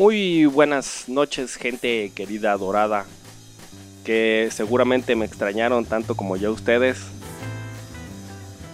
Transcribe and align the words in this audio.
Muy 0.00 0.46
buenas 0.46 1.10
noches, 1.10 1.56
gente 1.56 2.10
querida, 2.14 2.52
adorada, 2.52 3.04
que 4.02 4.48
seguramente 4.50 5.14
me 5.14 5.26
extrañaron 5.26 5.84
tanto 5.84 6.14
como 6.14 6.38
yo 6.38 6.52
ustedes. 6.52 7.02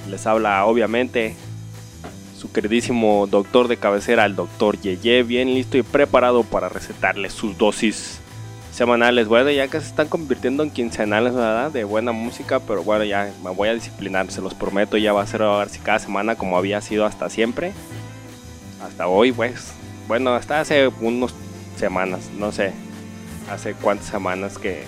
Les 0.08 0.24
habla, 0.24 0.64
obviamente, 0.66 1.34
su 2.38 2.52
queridísimo 2.52 3.26
doctor 3.26 3.66
de 3.66 3.76
cabecera, 3.76 4.24
el 4.24 4.36
doctor 4.36 4.80
Yeye, 4.80 5.24
bien 5.24 5.52
listo 5.52 5.76
y 5.76 5.82
preparado 5.82 6.44
para 6.44 6.68
recetarles 6.68 7.32
sus 7.32 7.58
dosis 7.58 8.20
semanales. 8.72 9.26
Bueno, 9.26 9.50
ya 9.50 9.66
que 9.66 9.80
se 9.80 9.88
están 9.88 10.06
convirtiendo 10.06 10.62
en 10.62 10.70
quincenales, 10.70 11.34
¿verdad? 11.34 11.72
De 11.72 11.82
buena 11.82 12.12
música, 12.12 12.60
pero 12.60 12.84
bueno, 12.84 13.02
ya 13.02 13.32
me 13.42 13.50
voy 13.50 13.68
a 13.68 13.74
disciplinar, 13.74 14.30
se 14.30 14.40
los 14.40 14.54
prometo. 14.54 14.96
Ya 14.96 15.12
va 15.12 15.22
a 15.22 15.26
ser 15.26 15.42
a 15.42 15.58
ver 15.58 15.70
si 15.70 15.80
cada 15.80 15.98
semana, 15.98 16.36
como 16.36 16.56
había 16.56 16.80
sido 16.80 17.04
hasta 17.04 17.28
siempre. 17.28 17.72
Hasta 18.80 19.08
hoy, 19.08 19.32
pues. 19.32 19.74
Bueno, 20.06 20.34
hasta 20.34 20.60
hace 20.60 20.88
unas 21.00 21.34
semanas, 21.76 22.30
no 22.36 22.52
sé. 22.52 22.72
Hace 23.50 23.74
cuántas 23.74 24.06
semanas 24.06 24.58
que 24.58 24.84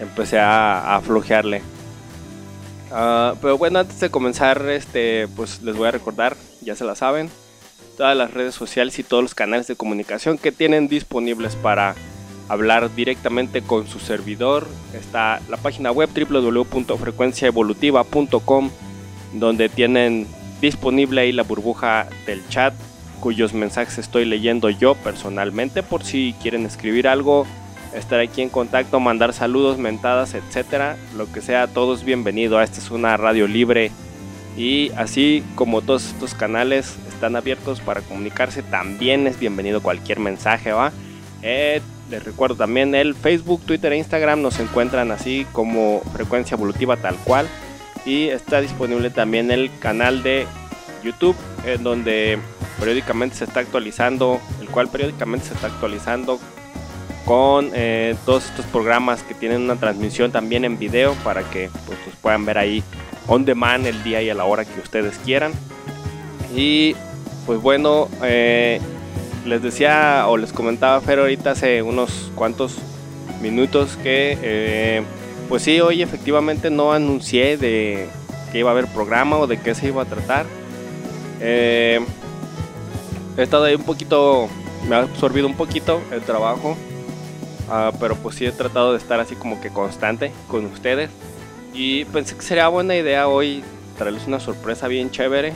empecé 0.00 0.38
a, 0.38 0.96
a 0.96 1.00
flojearle. 1.00 1.62
Ah, 2.90 3.34
pero 3.40 3.56
bueno, 3.58 3.80
antes 3.80 4.00
de 4.00 4.10
comenzar, 4.10 4.68
este, 4.68 5.28
pues 5.28 5.62
les 5.62 5.76
voy 5.76 5.88
a 5.88 5.90
recordar, 5.90 6.36
ya 6.62 6.76
se 6.76 6.84
la 6.84 6.94
saben, 6.94 7.28
todas 7.96 8.16
las 8.16 8.32
redes 8.32 8.54
sociales 8.54 8.98
y 8.98 9.02
todos 9.02 9.22
los 9.22 9.34
canales 9.34 9.66
de 9.66 9.76
comunicación 9.76 10.38
que 10.38 10.52
tienen 10.52 10.88
disponibles 10.88 11.56
para 11.56 11.94
hablar 12.48 12.94
directamente 12.94 13.60
con 13.62 13.86
su 13.86 13.98
servidor. 13.98 14.66
Está 14.92 15.40
la 15.48 15.56
página 15.56 15.90
web 15.90 16.10
www.frecuenciaevolutiva.com 16.14 18.70
donde 19.32 19.68
tienen 19.68 20.28
disponible 20.60 21.22
ahí 21.22 21.32
la 21.32 21.42
burbuja 21.42 22.06
del 22.26 22.46
chat 22.48 22.72
cuyos 23.24 23.54
mensajes 23.54 23.96
estoy 23.96 24.26
leyendo 24.26 24.68
yo 24.68 24.96
personalmente 24.96 25.82
por 25.82 26.04
si 26.04 26.34
quieren 26.42 26.66
escribir 26.66 27.08
algo 27.08 27.46
estar 27.94 28.20
aquí 28.20 28.42
en 28.42 28.50
contacto, 28.50 29.00
mandar 29.00 29.32
saludos, 29.32 29.78
mentadas, 29.78 30.34
etcétera, 30.34 30.98
lo 31.16 31.32
que 31.32 31.40
sea, 31.40 31.66
todo 31.66 31.94
es 31.94 32.04
bienvenido. 32.04 32.60
Esta 32.60 32.80
es 32.80 32.90
una 32.90 33.16
radio 33.16 33.48
libre 33.48 33.92
y 34.58 34.90
así 34.90 35.42
como 35.54 35.80
todos 35.80 36.04
estos 36.04 36.34
canales 36.34 36.96
están 37.08 37.34
abiertos 37.34 37.80
para 37.80 38.02
comunicarse, 38.02 38.62
también 38.62 39.26
es 39.26 39.38
bienvenido 39.40 39.82
cualquier 39.82 40.20
mensaje, 40.20 40.72
¿va? 40.72 40.92
Eh, 41.40 41.80
les 42.10 42.22
recuerdo 42.24 42.56
también 42.56 42.94
el 42.94 43.14
Facebook, 43.14 43.62
Twitter 43.64 43.94
e 43.94 43.96
Instagram 43.96 44.42
nos 44.42 44.60
encuentran 44.60 45.10
así 45.12 45.46
como 45.52 46.02
Frecuencia 46.12 46.56
Evolutiva 46.56 46.98
tal 46.98 47.16
cual 47.24 47.48
y 48.04 48.28
está 48.28 48.60
disponible 48.60 49.08
también 49.08 49.50
el 49.50 49.70
canal 49.78 50.22
de 50.22 50.46
YouTube 51.02 51.36
en 51.64 51.82
donde 51.82 52.38
periódicamente 52.78 53.36
se 53.36 53.44
está 53.44 53.60
actualizando, 53.60 54.40
el 54.60 54.68
cual 54.68 54.88
periódicamente 54.88 55.46
se 55.46 55.54
está 55.54 55.68
actualizando 55.68 56.38
con 57.24 57.70
eh, 57.74 58.16
todos 58.26 58.44
estos 58.46 58.66
programas 58.66 59.22
que 59.22 59.34
tienen 59.34 59.62
una 59.62 59.76
transmisión 59.76 60.30
también 60.30 60.64
en 60.64 60.78
video 60.78 61.14
para 61.24 61.42
que 61.42 61.70
pues, 61.86 61.98
los 62.06 62.14
puedan 62.16 62.44
ver 62.44 62.58
ahí 62.58 62.82
on 63.26 63.44
demand 63.44 63.86
el 63.86 64.02
día 64.02 64.20
y 64.20 64.28
a 64.28 64.34
la 64.34 64.44
hora 64.44 64.64
que 64.64 64.78
ustedes 64.80 65.18
quieran. 65.24 65.52
Y 66.54 66.94
pues 67.46 67.60
bueno, 67.60 68.08
eh, 68.22 68.80
les 69.46 69.62
decía 69.62 70.24
o 70.28 70.36
les 70.36 70.52
comentaba 70.52 71.00
Fer 71.00 71.18
ahorita 71.18 71.52
hace 71.52 71.82
unos 71.82 72.30
cuantos 72.34 72.76
minutos 73.40 73.98
que 74.02 74.38
eh, 74.42 75.02
pues 75.48 75.62
sí, 75.62 75.80
hoy 75.80 76.02
efectivamente 76.02 76.70
no 76.70 76.92
anuncié 76.92 77.56
de 77.56 78.08
que 78.52 78.58
iba 78.58 78.70
a 78.70 78.72
haber 78.72 78.86
programa 78.88 79.38
o 79.38 79.46
de 79.46 79.58
qué 79.58 79.74
se 79.74 79.88
iba 79.88 80.02
a 80.02 80.06
tratar. 80.06 80.46
He 83.36 83.42
estado 83.42 83.64
ahí 83.64 83.74
un 83.74 83.84
poquito, 83.84 84.48
me 84.88 84.96
ha 84.96 85.00
absorbido 85.00 85.46
un 85.46 85.54
poquito 85.54 86.00
el 86.10 86.22
trabajo, 86.22 86.76
ah, 87.68 87.92
pero 88.00 88.16
pues 88.16 88.36
sí 88.36 88.46
he 88.46 88.52
tratado 88.52 88.92
de 88.92 88.98
estar 88.98 89.20
así 89.20 89.34
como 89.34 89.60
que 89.60 89.70
constante 89.70 90.32
con 90.48 90.66
ustedes. 90.66 91.10
Y 91.72 92.04
pensé 92.06 92.36
que 92.36 92.42
sería 92.42 92.68
buena 92.68 92.94
idea 92.94 93.28
hoy 93.28 93.64
traerles 93.98 94.26
una 94.26 94.40
sorpresa 94.40 94.86
bien 94.88 95.10
chévere, 95.10 95.52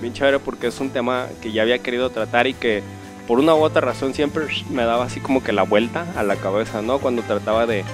bien 0.00 0.12
chévere 0.12 0.38
porque 0.38 0.66
es 0.66 0.80
un 0.80 0.90
tema 0.90 1.26
que 1.40 1.52
ya 1.52 1.62
había 1.62 1.78
querido 1.78 2.10
tratar 2.10 2.46
y 2.46 2.54
que 2.54 2.82
por 3.26 3.38
una 3.38 3.54
u 3.54 3.62
otra 3.62 3.80
razón 3.80 4.12
siempre 4.12 4.46
me 4.70 4.84
daba 4.84 5.04
así 5.04 5.20
como 5.20 5.42
que 5.42 5.52
la 5.52 5.62
vuelta 5.62 6.06
a 6.16 6.22
la 6.22 6.36
cabeza, 6.36 6.82
¿no? 6.82 6.98
Cuando 6.98 7.22
trataba 7.22 7.66
de, 7.66 7.84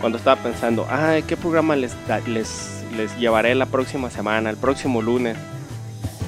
cuando 0.00 0.18
estaba 0.18 0.40
pensando, 0.40 0.86
ay, 0.88 1.24
¿qué 1.24 1.36
programa 1.36 1.74
les, 1.74 1.96
les, 2.28 2.84
les 2.96 3.18
llevaré 3.18 3.54
la 3.56 3.66
próxima 3.66 4.10
semana, 4.10 4.50
el 4.50 4.56
próximo 4.56 5.02
lunes? 5.02 5.36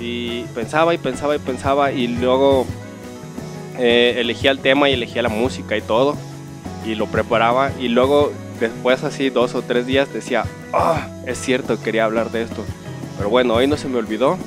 Y 0.01 0.43
pensaba 0.55 0.95
y 0.95 0.99
pensaba 0.99 1.37
y 1.37 1.39
pensaba 1.39 1.93
y 1.93 2.07
luego 2.07 2.67
eh, 3.79 4.17
elegía 4.19 4.51
el 4.51 4.61
tema 4.61 4.89
y 4.89 4.95
elegía 4.95 5.23
la 5.23 5.29
música 5.29 5.77
y 5.77 5.81
todo 5.81 6.17
y 6.85 6.95
lo 6.95 7.07
preparaba 7.07 7.71
y 7.79 7.89
luego 7.89 8.33
después 8.61 9.05
así 9.05 9.31
dos 9.31 9.55
o 9.55 9.63
tres 9.63 9.87
días 9.87 10.13
decía, 10.13 10.45
ah, 10.73 11.07
es 11.27 11.39
cierto, 11.39 11.81
quería 11.81 12.05
hablar 12.05 12.31
de 12.31 12.43
esto. 12.43 12.65
Pero 13.17 13.31
bueno, 13.31 13.55
hoy 13.55 13.67
no 13.67 13.77
se 13.77 13.89
me 13.89 13.99
olvidó. 13.99 14.39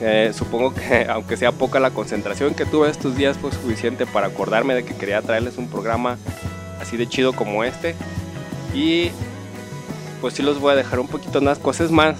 Eh, 0.00 0.32
supongo 0.34 0.74
que 0.74 1.06
aunque 1.10 1.36
sea 1.36 1.52
poca 1.52 1.80
la 1.80 1.90
concentración 1.90 2.54
que 2.54 2.66
tuve 2.66 2.90
estos 2.90 3.16
días 3.16 3.38
fue 3.38 3.52
suficiente 3.52 4.06
para 4.06 4.26
acordarme 4.26 4.74
de 4.74 4.84
que 4.84 4.94
quería 4.94 5.22
traerles 5.22 5.56
un 5.56 5.68
programa 5.68 6.18
así 6.80 6.96
de 6.96 7.08
chido 7.08 7.32
como 7.32 7.64
este. 7.64 7.94
Y 8.74 9.10
pues 10.20 10.34
sí 10.34 10.42
los 10.42 10.60
voy 10.60 10.72
a 10.72 10.76
dejar 10.76 10.98
un 11.00 11.08
poquito 11.08 11.40
más 11.40 11.58
cosas 11.58 11.90
más. 11.90 12.16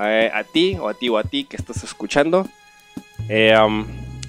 Eh, 0.00 0.30
a 0.32 0.44
ti 0.44 0.76
o 0.80 0.88
a 0.88 0.94
ti 0.94 1.08
o 1.08 1.18
a 1.18 1.24
ti 1.24 1.44
que 1.44 1.56
estás 1.56 1.82
escuchando. 1.84 2.46
eh, 3.28 3.54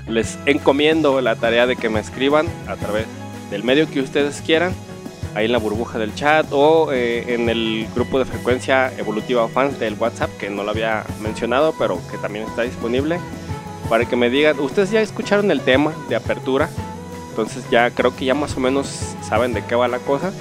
les 0.07 0.39
encomiendo 0.47 1.21
la 1.21 1.35
tarea 1.35 1.67
de 1.67 1.75
que 1.75 1.89
me 1.89 1.99
escriban 1.99 2.47
a 2.67 2.75
través 2.75 3.05
del 3.51 3.63
medio 3.63 3.89
que 3.89 4.01
ustedes 4.01 4.41
quieran. 4.41 4.73
Ahí 5.35 5.45
en 5.45 5.51
la 5.51 5.59
burbuja 5.59 5.99
del 5.99 6.15
chat 6.15 6.47
o 6.51 6.91
eh, 6.91 7.35
en 7.35 7.49
el 7.49 7.87
grupo 7.93 8.17
de 8.17 8.25
frecuencia 8.25 8.91
evolutiva 8.97 9.47
fans 9.47 9.79
del 9.79 9.93
WhatsApp 9.93 10.31
que 10.39 10.49
no 10.49 10.63
lo 10.63 10.71
había 10.71 11.05
mencionado 11.21 11.75
pero 11.77 12.01
que 12.09 12.17
también 12.17 12.47
está 12.47 12.63
disponible 12.63 13.19
para 13.89 14.05
que 14.05 14.15
me 14.15 14.29
digan, 14.29 14.59
ustedes 14.59 14.91
ya 14.91 15.01
escucharon 15.01 15.49
el 15.49 15.61
tema 15.61 15.93
de 16.09 16.15
apertura, 16.15 16.69
entonces 17.29 17.63
ya 17.71 17.89
creo 17.89 18.15
que 18.15 18.25
ya 18.25 18.35
más 18.35 18.55
o 18.55 18.59
menos 18.59 18.87
saben 19.27 19.53
de 19.53 19.65
qué 19.65 19.73
va 19.73 19.87
la 19.87 19.97
cosa. 19.97 20.31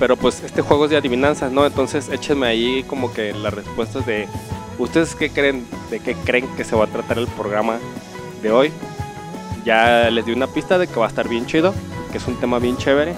Pero 0.00 0.16
pues 0.16 0.42
este 0.42 0.62
juego 0.62 0.86
es 0.86 0.90
de 0.90 0.96
adivinanzas, 0.96 1.52
¿no? 1.52 1.66
Entonces 1.66 2.08
échenme 2.08 2.46
ahí 2.46 2.82
como 2.84 3.12
que 3.12 3.34
las 3.34 3.52
respuestas 3.52 4.06
de 4.06 4.26
ustedes 4.78 5.14
qué 5.14 5.28
creen, 5.28 5.66
de 5.90 6.00
qué 6.00 6.14
creen 6.14 6.48
que 6.56 6.64
se 6.64 6.74
va 6.74 6.84
a 6.84 6.88
tratar 6.88 7.18
el 7.18 7.26
programa 7.28 7.78
de 8.42 8.50
hoy. 8.50 8.72
Ya 9.62 10.08
les 10.08 10.24
di 10.24 10.32
una 10.32 10.46
pista 10.46 10.78
de 10.78 10.88
que 10.88 10.98
va 10.98 11.04
a 11.04 11.08
estar 11.10 11.28
bien 11.28 11.44
chido, 11.44 11.74
que 12.10 12.16
es 12.16 12.26
un 12.26 12.40
tema 12.40 12.58
bien 12.58 12.78
chévere, 12.78 13.12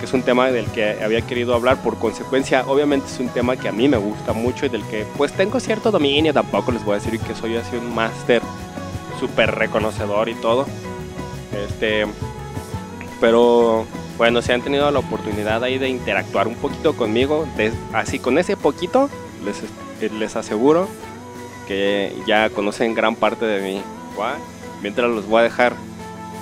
que 0.00 0.06
es 0.06 0.12
un 0.14 0.22
tema 0.22 0.50
del 0.50 0.64
que 0.70 0.96
había 1.04 1.20
querido 1.20 1.54
hablar 1.54 1.82
por 1.82 1.98
consecuencia. 1.98 2.64
Obviamente 2.66 3.08
es 3.08 3.20
un 3.20 3.28
tema 3.28 3.58
que 3.58 3.68
a 3.68 3.72
mí 3.72 3.86
me 3.86 3.98
gusta 3.98 4.32
mucho 4.32 4.64
y 4.64 4.70
del 4.70 4.84
que 4.84 5.04
pues 5.18 5.32
tengo 5.32 5.60
cierto 5.60 5.90
dominio. 5.90 6.32
Tampoco 6.32 6.72
les 6.72 6.82
voy 6.82 6.96
a 6.96 6.98
decir 6.98 7.20
que 7.20 7.34
soy 7.34 7.56
así 7.56 7.76
un 7.76 7.94
máster 7.94 8.40
súper 9.20 9.54
reconocedor 9.54 10.30
y 10.30 10.34
todo. 10.36 10.64
Este, 11.52 12.06
pero 13.20 13.86
bueno, 14.16 14.40
si 14.42 14.52
han 14.52 14.62
tenido 14.62 14.90
la 14.90 14.98
oportunidad 14.98 15.62
ahí 15.62 15.78
de 15.78 15.88
interactuar 15.88 16.48
un 16.48 16.54
poquito 16.54 16.96
conmigo, 16.96 17.46
así 17.92 18.18
con 18.18 18.38
ese 18.38 18.56
poquito, 18.56 19.10
les, 19.44 19.62
eh, 20.00 20.10
les 20.18 20.36
aseguro 20.36 20.88
que 21.66 22.14
ya 22.26 22.48
conocen 22.50 22.94
gran 22.94 23.16
parte 23.16 23.44
de 23.44 23.60
mí. 23.60 23.82
¿va? 24.18 24.36
Mientras 24.82 25.10
los 25.10 25.26
voy 25.26 25.40
a 25.40 25.44
dejar 25.44 25.74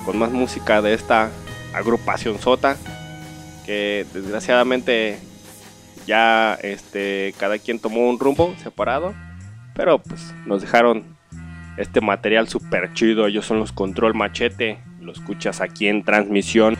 con 0.05 0.17
más 0.17 0.31
música 0.31 0.81
de 0.81 0.93
esta 0.93 1.31
agrupación 1.73 2.39
sota, 2.39 2.77
que 3.65 4.05
desgraciadamente 4.13 5.19
ya 6.05 6.57
este, 6.61 7.33
cada 7.39 7.57
quien 7.57 7.79
tomó 7.79 8.07
un 8.09 8.19
rumbo 8.19 8.53
separado, 8.61 9.13
pero 9.73 9.99
pues 9.99 10.33
nos 10.45 10.61
dejaron 10.61 11.03
este 11.77 11.99
material 11.99 12.47
super 12.47 12.93
chido. 12.93 13.27
Ellos 13.27 13.45
son 13.45 13.59
los 13.59 13.71
Control 13.71 14.13
Machete, 14.13 14.79
lo 15.01 15.11
escuchas 15.11 15.61
aquí 15.61 15.87
en 15.87 16.03
transmisión. 16.03 16.77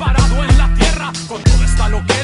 parado 0.00 0.42
en 0.42 0.56
la 0.56 0.72
tierra 0.72 1.12
con 1.28 1.42
toda 1.42 1.66
esta 1.66 1.88
loquera 1.90 2.19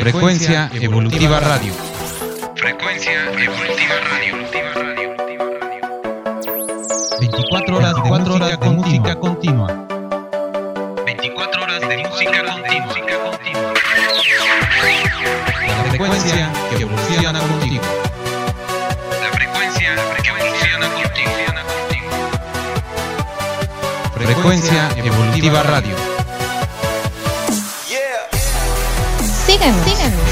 Frecuencia 0.00 0.70
Evolutiva 0.72 1.40
Radio. 1.40 1.74
Frecuencia 2.56 3.30
Evolutiva 3.38 3.94
Radio. 4.02 4.34
24 7.20 7.76
horas, 7.76 7.94
24 7.94 8.34
horas 8.34 8.60
de 8.60 8.70
música 8.70 9.14
continua. 9.16 9.86
24 11.04 11.62
horas 11.62 11.80
de 11.80 11.98
música 11.98 12.42
continua. 12.42 12.94
La 15.68 15.84
frecuencia 15.90 16.50
que 16.70 16.82
evoluciona 16.82 17.40
contigo. 17.40 17.82
La 19.20 19.28
frecuencia 19.36 19.96
que 20.22 20.32
evoluciona 20.32 20.88
contigo. 20.88 22.10
Frecuencia 24.14 24.88
Evolutiva 24.96 25.62
Radio. 25.62 25.99
Síganos, 29.60 30.24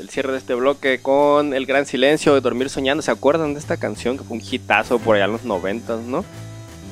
el 0.00 0.08
cierre 0.08 0.32
de 0.32 0.38
este 0.38 0.54
bloque 0.54 1.00
con 1.00 1.54
El 1.54 1.66
Gran 1.66 1.86
Silencio 1.86 2.34
de 2.34 2.40
Dormir 2.40 2.70
Soñando. 2.70 3.02
¿Se 3.02 3.10
acuerdan 3.10 3.52
de 3.52 3.60
esta 3.60 3.76
canción 3.76 4.16
que 4.16 4.24
fue 4.24 4.38
un 4.38 4.42
hitazo 4.42 4.98
por 4.98 5.14
allá 5.14 5.26
en 5.26 5.32
los 5.32 5.44
90, 5.44 5.98
no? 6.06 6.24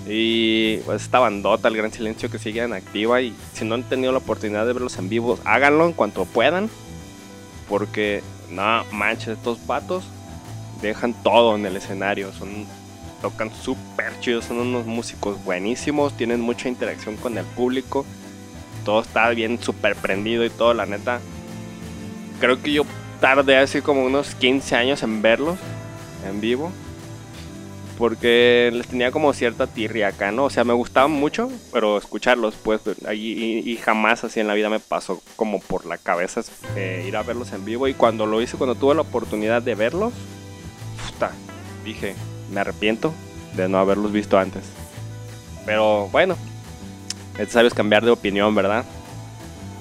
Y 0.06 0.76
pues 0.78 1.02
esta 1.02 1.18
bandota, 1.18 1.68
El 1.68 1.76
Gran 1.76 1.92
Silencio, 1.92 2.30
que 2.30 2.38
sigue 2.38 2.62
activa. 2.62 3.20
Y 3.22 3.34
si 3.54 3.64
no 3.64 3.74
han 3.74 3.82
tenido 3.82 4.12
la 4.12 4.18
oportunidad 4.18 4.66
de 4.66 4.74
verlos 4.74 4.98
en 4.98 5.08
vivo, 5.08 5.38
háganlo 5.44 5.86
en 5.86 5.94
cuanto 5.94 6.26
puedan. 6.26 6.68
Porque, 7.68 8.22
no 8.50 8.84
manches, 8.92 9.38
estos 9.38 9.58
patos 9.58 10.04
dejan 10.82 11.14
todo 11.22 11.56
en 11.56 11.64
el 11.64 11.76
escenario. 11.76 12.32
Son, 12.34 12.66
tocan 13.22 13.50
súper 13.54 14.20
chidos, 14.20 14.44
son 14.44 14.58
unos 14.58 14.86
músicos 14.86 15.42
buenísimos, 15.44 16.14
tienen 16.16 16.40
mucha 16.40 16.68
interacción 16.68 17.16
con 17.16 17.38
el 17.38 17.44
público. 17.44 18.04
Todo 18.84 19.00
está 19.00 19.30
bien 19.30 19.58
súper 19.60 19.96
prendido 19.96 20.44
y 20.44 20.50
todo, 20.50 20.74
la 20.74 20.84
neta. 20.84 21.20
Creo 22.40 22.60
que 22.62 22.72
yo 22.72 22.84
tardé 23.20 23.56
así 23.56 23.80
como 23.80 24.04
unos 24.04 24.34
15 24.34 24.76
años 24.76 25.02
en 25.02 25.22
verlos 25.22 25.58
en 26.28 26.40
vivo. 26.40 26.72
Porque 27.96 28.70
les 28.72 28.86
tenía 28.86 29.10
como 29.10 29.32
cierta 29.32 29.66
tirria 29.66 30.08
acá, 30.08 30.30
¿no? 30.30 30.44
O 30.44 30.50
sea, 30.50 30.62
me 30.62 30.72
gustaban 30.72 31.10
mucho, 31.10 31.50
pero 31.72 31.98
escucharlos, 31.98 32.54
pues, 32.54 32.80
y, 33.12 33.68
y 33.68 33.76
jamás 33.78 34.22
así 34.22 34.38
en 34.38 34.46
la 34.46 34.54
vida 34.54 34.70
me 34.70 34.78
pasó 34.78 35.20
como 35.34 35.58
por 35.58 35.84
la 35.84 35.98
cabeza 35.98 36.42
eh, 36.76 37.04
ir 37.08 37.16
a 37.16 37.24
verlos 37.24 37.52
en 37.52 37.64
vivo. 37.64 37.88
Y 37.88 37.94
cuando 37.94 38.24
lo 38.24 38.40
hice, 38.40 38.56
cuando 38.56 38.76
tuve 38.76 38.94
la 38.94 39.00
oportunidad 39.00 39.62
de 39.62 39.74
verlos, 39.74 40.12
puta, 41.10 41.32
dije, 41.84 42.14
me 42.52 42.60
arrepiento 42.60 43.12
de 43.56 43.68
no 43.68 43.78
haberlos 43.78 44.12
visto 44.12 44.38
antes. 44.38 44.62
Pero 45.66 46.08
bueno, 46.12 46.36
es 47.34 47.40
necesario 47.40 47.70
cambiar 47.70 48.04
de 48.04 48.12
opinión, 48.12 48.54
¿verdad? 48.54 48.84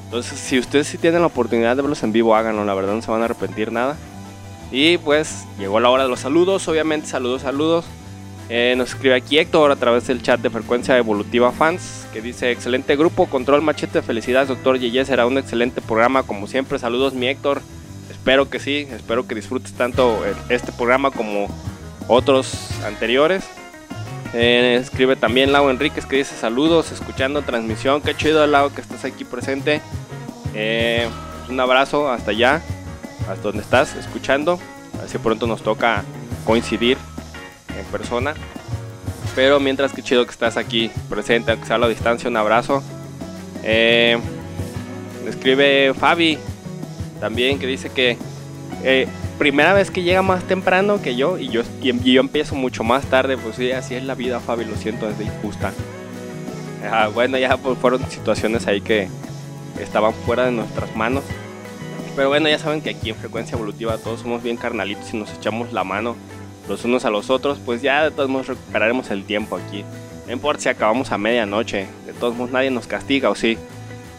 Entonces, 0.07 0.39
si 0.39 0.57
ustedes 0.57 0.87
sí 0.87 0.97
tienen 0.97 1.21
la 1.21 1.27
oportunidad 1.27 1.75
de 1.75 1.81
verlos 1.81 2.01
en 2.03 2.13
vivo, 2.13 2.35
háganlo, 2.35 2.63
la 2.65 2.73
verdad 2.73 2.93
no 2.93 3.01
se 3.01 3.11
van 3.11 3.21
a 3.21 3.25
arrepentir 3.25 3.71
nada. 3.71 3.97
Y 4.71 4.97
pues 4.97 5.45
llegó 5.59 5.79
la 5.79 5.89
hora 5.89 6.03
de 6.03 6.09
los 6.09 6.21
saludos, 6.21 6.67
obviamente 6.67 7.07
saludos, 7.07 7.41
saludos. 7.41 7.85
Eh, 8.49 8.75
nos 8.77 8.89
escribe 8.89 9.15
aquí 9.15 9.37
Héctor 9.37 9.71
a 9.71 9.75
través 9.75 10.07
del 10.07 10.21
chat 10.21 10.39
de 10.39 10.49
Frecuencia 10.49 10.97
Evolutiva 10.97 11.51
Fans, 11.51 12.05
que 12.13 12.21
dice, 12.21 12.51
excelente 12.51 12.95
grupo, 12.95 13.25
control 13.25 13.61
machete, 13.61 14.01
felicidades 14.01 14.47
doctor 14.47 14.79
Yeye, 14.79 15.03
será 15.03 15.25
un 15.25 15.37
excelente 15.37 15.81
programa 15.81 16.23
como 16.23 16.47
siempre, 16.47 16.79
saludos 16.79 17.13
mi 17.13 17.27
Héctor, 17.27 17.61
espero 18.09 18.49
que 18.49 18.59
sí, 18.59 18.87
espero 18.89 19.27
que 19.27 19.35
disfrutes 19.35 19.73
tanto 19.73 20.23
el- 20.25 20.35
este 20.55 20.71
programa 20.71 21.11
como 21.11 21.47
otros 22.07 22.53
anteriores. 22.85 23.43
Eh, 24.33 24.77
escribe 24.81 25.15
también 25.15 25.51
Lau 25.51 25.69
Enríquez 25.69 26.05
que 26.05 26.17
dice 26.17 26.35
saludos, 26.35 26.91
escuchando 26.91 27.41
transmisión, 27.41 28.01
qué 28.01 28.15
chido 28.15 28.45
Lau 28.45 28.73
que 28.73 28.81
estás 28.81 29.05
aquí 29.05 29.23
presente. 29.23 29.81
Eh, 30.53 31.07
un 31.49 31.59
abrazo 31.59 32.11
hasta 32.11 32.31
allá, 32.31 32.61
hasta 33.29 33.41
donde 33.41 33.61
estás 33.61 33.95
escuchando. 33.95 34.59
A 34.95 35.01
ver 35.01 35.09
si 35.09 35.17
pronto 35.17 35.47
nos 35.47 35.61
toca 35.61 36.03
coincidir 36.45 36.97
en 37.77 37.85
persona. 37.85 38.33
Pero 39.35 39.59
mientras 39.59 39.93
que 39.93 40.01
chido 40.01 40.25
que 40.25 40.31
estás 40.31 40.57
aquí 40.57 40.91
presente, 41.09 41.51
aunque 41.51 41.67
sea 41.67 41.75
a 41.75 41.79
la 41.79 41.87
distancia, 41.87 42.29
un 42.29 42.37
abrazo. 42.37 42.83
Eh, 43.63 44.17
escribe 45.27 45.93
Fabi 45.93 46.37
también 47.19 47.59
que 47.59 47.67
dice 47.67 47.89
que 47.89 48.17
primera 49.37 49.73
vez 49.73 49.91
que 49.91 50.03
llega 50.03 50.21
más 50.21 50.43
temprano 50.43 51.01
que 51.01 51.15
yo 51.15 51.37
y 51.37 51.49
yo, 51.49 51.61
y, 51.81 52.11
yo 52.11 52.21
empiezo 52.21 52.55
mucho 52.55 52.83
más 52.83 53.05
tarde, 53.05 53.37
pues 53.37 53.55
sí, 53.55 53.71
así 53.71 53.95
es 53.95 54.03
la 54.03 54.15
vida, 54.15 54.39
Fabi, 54.39 54.65
lo 54.65 54.75
siento, 54.75 55.09
es 55.09 55.17
de 55.17 55.25
injusta. 55.25 55.73
Bueno, 57.13 57.37
ya 57.37 57.57
pues, 57.57 57.77
fueron 57.79 58.09
situaciones 58.09 58.65
ahí 58.67 58.81
que 58.81 59.09
estaban 59.79 60.13
fuera 60.13 60.45
de 60.45 60.51
nuestras 60.51 60.95
manos. 60.95 61.23
Pero 62.15 62.29
bueno, 62.29 62.49
ya 62.49 62.57
saben 62.57 62.81
que 62.81 62.91
aquí 62.91 63.09
en 63.09 63.15
Frecuencia 63.15 63.55
Evolutiva 63.55 63.97
todos 63.97 64.21
somos 64.21 64.41
bien 64.41 64.57
carnalitos 64.57 65.13
y 65.13 65.17
nos 65.17 65.31
echamos 65.33 65.71
la 65.73 65.83
mano 65.83 66.15
los 66.67 66.83
unos 66.83 67.05
a 67.05 67.09
los 67.09 67.29
otros, 67.29 67.59
pues 67.65 67.81
ya 67.81 68.03
de 68.03 68.11
todos 68.11 68.29
modos 68.29 68.47
recuperaremos 68.47 69.09
el 69.09 69.23
tiempo 69.23 69.55
aquí. 69.55 69.83
No 70.25 70.33
importa 70.33 70.63
si 70.63 70.69
acabamos 70.69 71.11
a 71.11 71.17
medianoche, 71.17 71.87
de 72.05 72.13
todos 72.13 72.35
modos 72.35 72.51
nadie 72.51 72.69
nos 72.69 72.87
castiga 72.87 73.29
o 73.29 73.35
sí. 73.35 73.57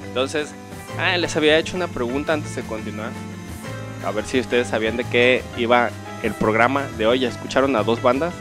Entonces, 0.07 0.51
ah, 0.99 1.17
les 1.17 1.37
había 1.37 1.59
hecho 1.59 1.77
una 1.77 1.89
pregunta 1.89 2.33
antes 2.33 2.57
de 2.57 2.63
continuar. 2.63 3.11
A 4.09 4.11
ver 4.11 4.25
si 4.25 4.41
ustedes 4.41 4.69
sabían 4.69 4.97
de 4.97 5.05
qué 5.05 5.43
iba 5.59 5.91
el 6.23 6.33
programa 6.33 6.87
de 6.97 7.07
hoy. 7.07 7.19
Ya 7.19 7.29
escucharon 7.29 7.77
a 7.77 7.83
dos 7.83 8.01
bandas, 8.01 8.33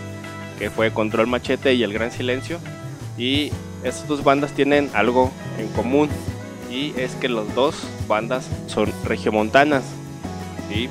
que 0.57 0.69
fue 0.69 0.93
Control 0.93 1.27
Machete 1.27 1.73
y 1.73 1.83
El 1.83 1.91
Gran 1.91 2.09
Silencio. 2.09 2.57
Y 3.17 3.51
estas 3.83 4.07
dos 4.07 4.23
bandas 4.23 4.53
tienen 4.53 4.89
algo 4.93 5.29
en 5.57 5.67
común. 5.67 6.07
Y 6.71 6.93
es 6.95 7.15
que 7.15 7.27
las 7.27 7.53
dos 7.53 7.75
bandas 8.07 8.47
son 8.67 8.93
regiomontanas. 9.03 9.83
¿sí? 10.69 10.87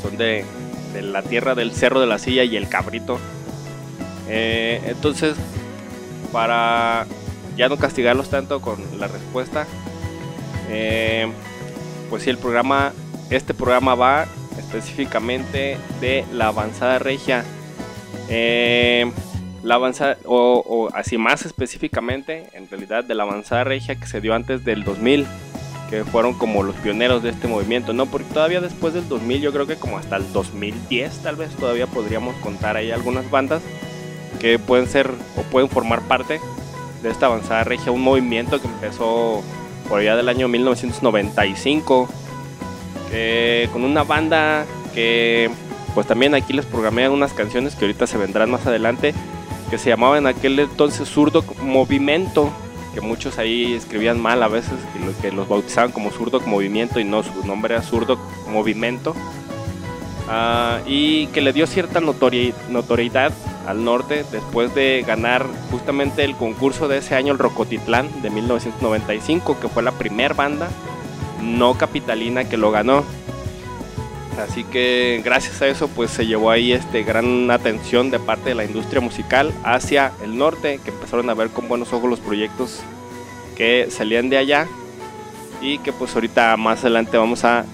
Son 0.00 0.16
de, 0.16 0.46
la 0.98 1.20
tierra 1.20 1.54
del 1.54 1.72
Cerro 1.72 2.00
de 2.00 2.06
la 2.06 2.18
Silla 2.18 2.44
y 2.44 2.56
el 2.56 2.70
Cabrito. 2.70 3.18
Eh, 4.26 4.80
entonces, 4.86 5.36
para 6.32 7.04
ya 7.58 7.68
no 7.68 7.76
castigarlos 7.76 8.30
tanto 8.30 8.62
con 8.62 8.82
la 8.98 9.06
respuesta, 9.06 9.66
eh, 10.70 11.30
pues 12.08 12.22
sí, 12.22 12.30
el 12.30 12.38
programa, 12.38 12.94
este 13.36 13.54
programa 13.54 13.94
va 13.94 14.26
específicamente 14.58 15.78
de 16.00 16.24
la 16.32 16.48
avanzada 16.48 16.98
regia. 16.98 17.44
Eh, 18.28 19.10
la 19.62 19.76
avanzada, 19.76 20.18
o, 20.24 20.62
o 20.66 20.94
así 20.94 21.18
más 21.18 21.46
específicamente, 21.46 22.48
en 22.52 22.68
realidad, 22.68 23.04
de 23.04 23.14
la 23.14 23.22
avanzada 23.22 23.64
regia 23.64 23.94
que 23.94 24.06
se 24.06 24.20
dio 24.20 24.34
antes 24.34 24.64
del 24.64 24.84
2000, 24.84 25.26
que 25.88 26.04
fueron 26.04 26.34
como 26.34 26.62
los 26.62 26.74
pioneros 26.76 27.22
de 27.22 27.30
este 27.30 27.48
movimiento, 27.48 27.92
¿no? 27.92 28.06
Porque 28.06 28.32
todavía 28.32 28.60
después 28.60 28.94
del 28.94 29.08
2000, 29.08 29.40
yo 29.40 29.52
creo 29.52 29.66
que 29.66 29.76
como 29.76 29.98
hasta 29.98 30.16
el 30.16 30.32
2010, 30.32 31.22
tal 31.22 31.36
vez 31.36 31.50
todavía 31.50 31.86
podríamos 31.86 32.34
contar 32.36 32.76
ahí 32.76 32.90
algunas 32.90 33.30
bandas 33.30 33.62
que 34.40 34.58
pueden 34.58 34.88
ser 34.88 35.10
o 35.36 35.42
pueden 35.42 35.68
formar 35.68 36.00
parte 36.08 36.40
de 37.02 37.10
esta 37.10 37.26
avanzada 37.26 37.64
regia, 37.64 37.92
un 37.92 38.02
movimiento 38.02 38.60
que 38.60 38.68
empezó 38.68 39.42
por 39.88 40.00
allá 40.00 40.16
del 40.16 40.28
año 40.28 40.48
1995, 40.48 42.08
con 43.72 43.84
una 43.84 44.02
banda 44.04 44.64
que 44.94 45.50
pues 45.94 46.06
también 46.06 46.34
aquí 46.34 46.52
les 46.54 46.64
programé 46.64 47.08
unas 47.08 47.32
canciones 47.34 47.74
que 47.74 47.84
ahorita 47.84 48.06
se 48.06 48.16
vendrán 48.16 48.50
más 48.50 48.66
adelante, 48.66 49.12
que 49.70 49.76
se 49.78 49.90
llamaban 49.90 50.18
en 50.20 50.26
aquel 50.26 50.58
entonces 50.58 51.08
Zurdo 51.08 51.44
Movimiento, 51.62 52.50
que 52.94 53.00
muchos 53.02 53.38
ahí 53.38 53.74
escribían 53.74 54.18
mal 54.20 54.42
a 54.42 54.48
veces, 54.48 54.72
que, 54.94 55.04
lo- 55.04 55.18
que 55.20 55.32
los 55.32 55.48
bautizaban 55.48 55.92
como 55.92 56.10
Zurdo 56.10 56.40
Movimiento 56.40 56.98
y 57.00 57.04
no, 57.04 57.22
su 57.22 57.46
nombre 57.46 57.74
era 57.74 57.82
Zurdo 57.82 58.18
Movimiento. 58.48 59.14
Ah, 60.28 60.78
y 60.86 61.26
que 61.28 61.40
le 61.40 61.52
dio 61.52 61.66
cierta 61.66 62.00
notori- 62.00 62.54
notoriedad 62.70 63.32
al 63.66 63.84
norte 63.84 64.24
después 64.30 64.74
de 64.74 65.04
ganar 65.06 65.44
justamente 65.70 66.24
el 66.24 66.36
concurso 66.36 66.88
de 66.88 66.98
ese 66.98 67.14
año, 67.14 67.32
el 67.32 67.38
Rocotitlán 67.38 68.08
de 68.22 68.30
1995, 68.30 69.58
que 69.60 69.68
fue 69.68 69.82
la 69.82 69.92
primera 69.92 70.32
banda 70.34 70.68
no 71.42 71.74
capitalina 71.74 72.44
que 72.48 72.56
lo 72.56 72.70
ganó. 72.70 73.04
Así 74.38 74.64
que 74.64 75.20
gracias 75.24 75.60
a 75.60 75.68
eso 75.68 75.88
pues 75.88 76.10
se 76.10 76.26
llevó 76.26 76.50
ahí 76.50 76.72
este 76.72 77.02
gran 77.02 77.50
atención 77.50 78.10
de 78.10 78.18
parte 78.18 78.48
de 78.50 78.54
la 78.54 78.64
industria 78.64 79.00
musical 79.00 79.52
hacia 79.62 80.12
el 80.24 80.38
norte, 80.38 80.80
que 80.82 80.90
empezaron 80.90 81.28
a 81.28 81.34
ver 81.34 81.50
con 81.50 81.68
buenos 81.68 81.92
ojos 81.92 82.08
los 82.08 82.20
proyectos 82.20 82.80
que 83.56 83.88
salían 83.90 84.30
de 84.30 84.38
allá 84.38 84.66
y 85.60 85.78
que 85.78 85.92
pues 85.92 86.14
ahorita 86.14 86.56
más 86.56 86.80
adelante 86.80 87.18
vamos 87.18 87.44
a 87.44 87.66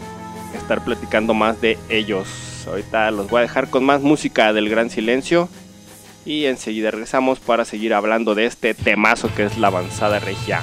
estar 0.54 0.84
platicando 0.84 1.32
más 1.32 1.60
de 1.60 1.78
ellos. 1.88 2.28
Ahorita 2.66 3.10
los 3.12 3.30
voy 3.30 3.38
a 3.38 3.42
dejar 3.42 3.70
con 3.70 3.84
más 3.84 4.02
música 4.02 4.52
del 4.52 4.68
Gran 4.68 4.90
Silencio 4.90 5.48
y 6.26 6.44
enseguida 6.44 6.90
regresamos 6.90 7.38
para 7.38 7.64
seguir 7.64 7.94
hablando 7.94 8.34
de 8.34 8.46
este 8.46 8.74
temazo 8.74 9.32
que 9.34 9.44
es 9.44 9.56
la 9.58 9.68
avanzada 9.68 10.18
regia. 10.18 10.62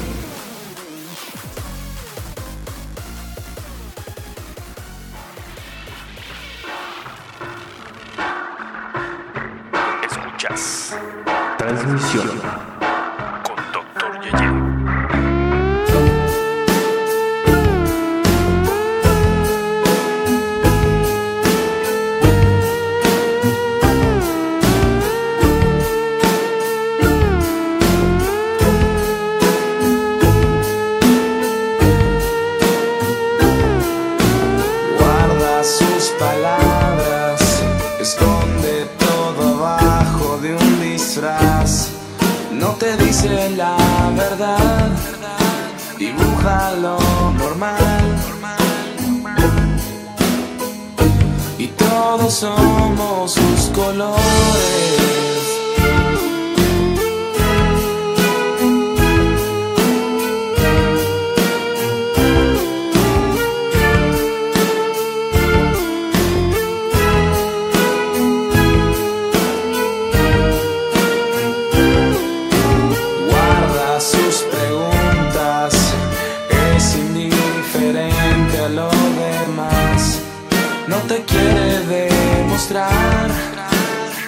no 80.87 80.97
te 81.07 81.23
quiere 81.23 81.79
demostrar, 81.85 83.29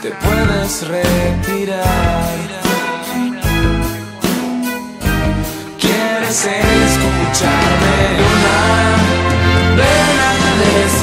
te 0.02 0.12
puedes 0.12 0.88
retirar. 0.88 2.38
Quieres 5.80 6.46
escucharme, 6.46 7.96
Luna, 8.20 8.60
ven 9.78 10.20
a 10.20 11.03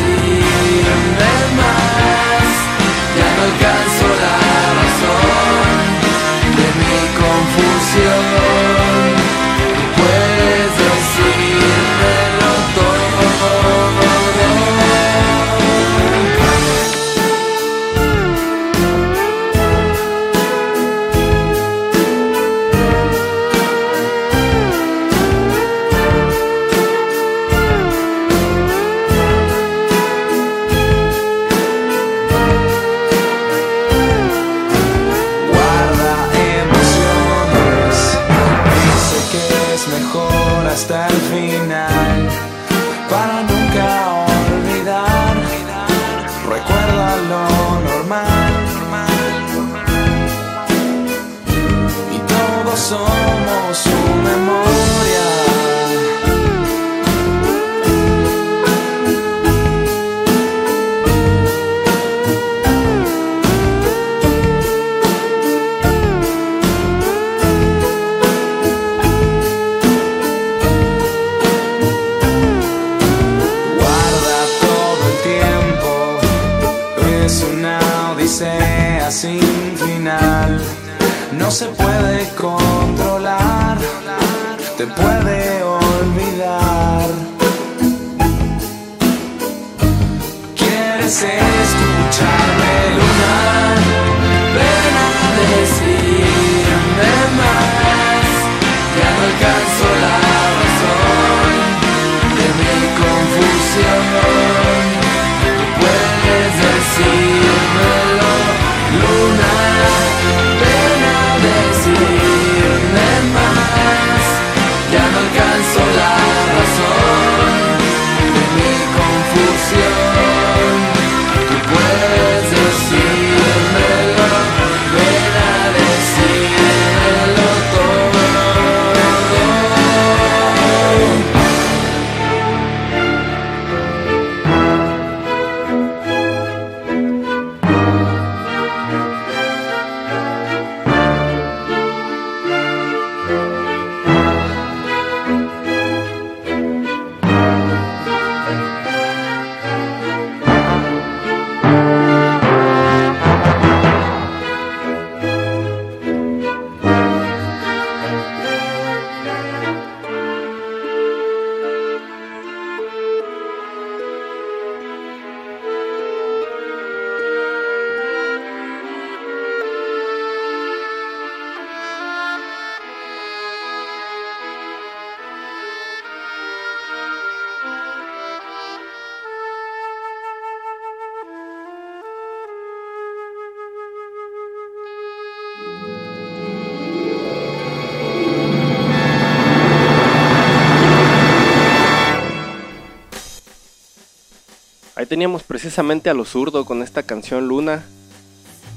teníamos 195.10 195.42
precisamente 195.42 196.08
a 196.08 196.14
lo 196.14 196.24
zurdo 196.24 196.64
con 196.64 196.84
esta 196.84 197.02
canción 197.02 197.48
Luna. 197.48 197.82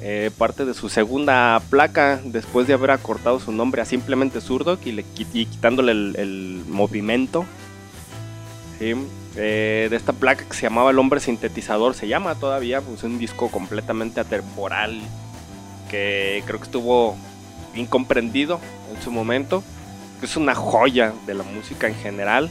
eh, 0.02 0.32
parte 0.36 0.66
de 0.66 0.74
su 0.74 0.90
segunda 0.90 1.62
placa 1.70 2.20
después 2.26 2.66
de 2.68 2.74
haber 2.74 2.90
acortado 2.90 3.40
su 3.40 3.52
nombre 3.52 3.84
a 3.84 3.86
simplemente 3.86 4.42
zurdo 4.42 4.80
y, 4.84 4.94
le, 4.94 5.06
y 5.16 5.46
quitándole 5.46 5.92
el, 5.92 6.64
movimiento. 6.68 7.46
Eh, 8.80 9.88
de 9.90 9.96
esta 9.96 10.12
placa 10.12 10.44
que 10.44 10.54
se 10.56 10.64
llamaba 10.64 10.90
El 10.90 10.98
Hombre 10.98 11.20
Sintetizador. 11.20 11.94
Se 11.94 12.08
llama 12.08 12.34
todavía, 12.36 12.82
pues 12.82 13.04
un 13.04 13.20
disco 13.20 13.50
completamente 13.50 14.20
atemporal 14.20 15.00
que 15.90 16.44
creo 16.48 16.60
que 16.60 16.66
estuvo 16.66 17.16
incomprendido 17.76 18.60
en 18.94 19.02
su 19.04 19.12
momento. 19.12 19.64
Es 20.24 20.36
una 20.36 20.56
joya 20.56 21.14
de 21.28 21.36
la 21.36 21.44
música 21.44 21.88
en 21.88 21.96
general. 21.96 22.50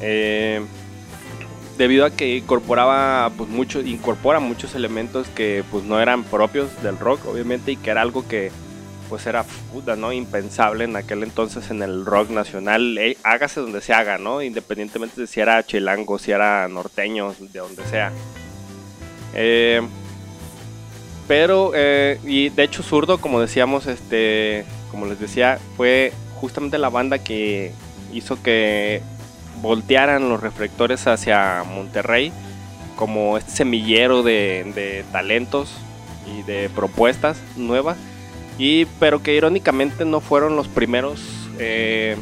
Eh, 0.00 0.64
debido 1.76 2.04
a 2.04 2.10
que 2.10 2.36
incorporaba 2.36 3.30
pues 3.36 3.48
mucho, 3.48 3.80
incorpora 3.80 4.40
muchos 4.40 4.74
elementos 4.74 5.28
que 5.28 5.64
pues 5.70 5.84
no 5.84 6.00
eran 6.00 6.24
propios 6.24 6.82
del 6.82 6.98
rock, 6.98 7.26
obviamente, 7.26 7.72
y 7.72 7.76
que 7.76 7.90
era 7.90 8.02
algo 8.02 8.26
que 8.26 8.50
pues 9.08 9.26
era 9.26 9.44
puta, 9.72 9.96
¿no? 9.96 10.12
impensable 10.12 10.84
en 10.84 10.96
aquel 10.96 11.22
entonces 11.22 11.70
en 11.70 11.82
el 11.82 12.06
rock 12.06 12.30
nacional, 12.30 12.96
eh, 12.98 13.16
hágase 13.22 13.60
donde 13.60 13.80
se 13.80 13.92
haga, 13.92 14.18
¿no? 14.18 14.42
Independientemente 14.42 15.20
de 15.20 15.26
si 15.26 15.40
era 15.40 15.62
chilango, 15.64 16.18
si 16.18 16.32
era 16.32 16.66
norteño, 16.68 17.34
de 17.38 17.58
donde 17.58 17.84
sea. 17.86 18.12
Eh, 19.34 19.82
pero, 21.28 21.72
eh, 21.74 22.18
y 22.24 22.50
de 22.50 22.64
hecho 22.64 22.82
Zurdo, 22.82 23.18
como 23.18 23.40
decíamos, 23.40 23.86
este, 23.86 24.64
como 24.90 25.06
les 25.06 25.18
decía, 25.18 25.58
fue 25.76 26.12
justamente 26.40 26.78
la 26.78 26.90
banda 26.90 27.18
que 27.18 27.72
hizo 28.12 28.42
que 28.42 29.02
voltearan 29.60 30.28
los 30.28 30.40
reflectores 30.40 31.06
hacia 31.06 31.64
Monterrey 31.64 32.32
como 32.96 33.38
este 33.38 33.50
semillero 33.50 34.22
de, 34.22 35.04
talentos 35.12 35.72
y 36.26 36.42
de 36.42 36.68
propuestas 36.68 37.38
nuevas. 37.56 37.96
Y 38.58 38.86
pero 39.00 39.22
que 39.22 39.34
irónicamente 39.34 40.04
no 40.04 40.20
fueron 40.20 40.56
los 40.56 40.68
primeros 40.68 41.20
eh, 41.58 42.16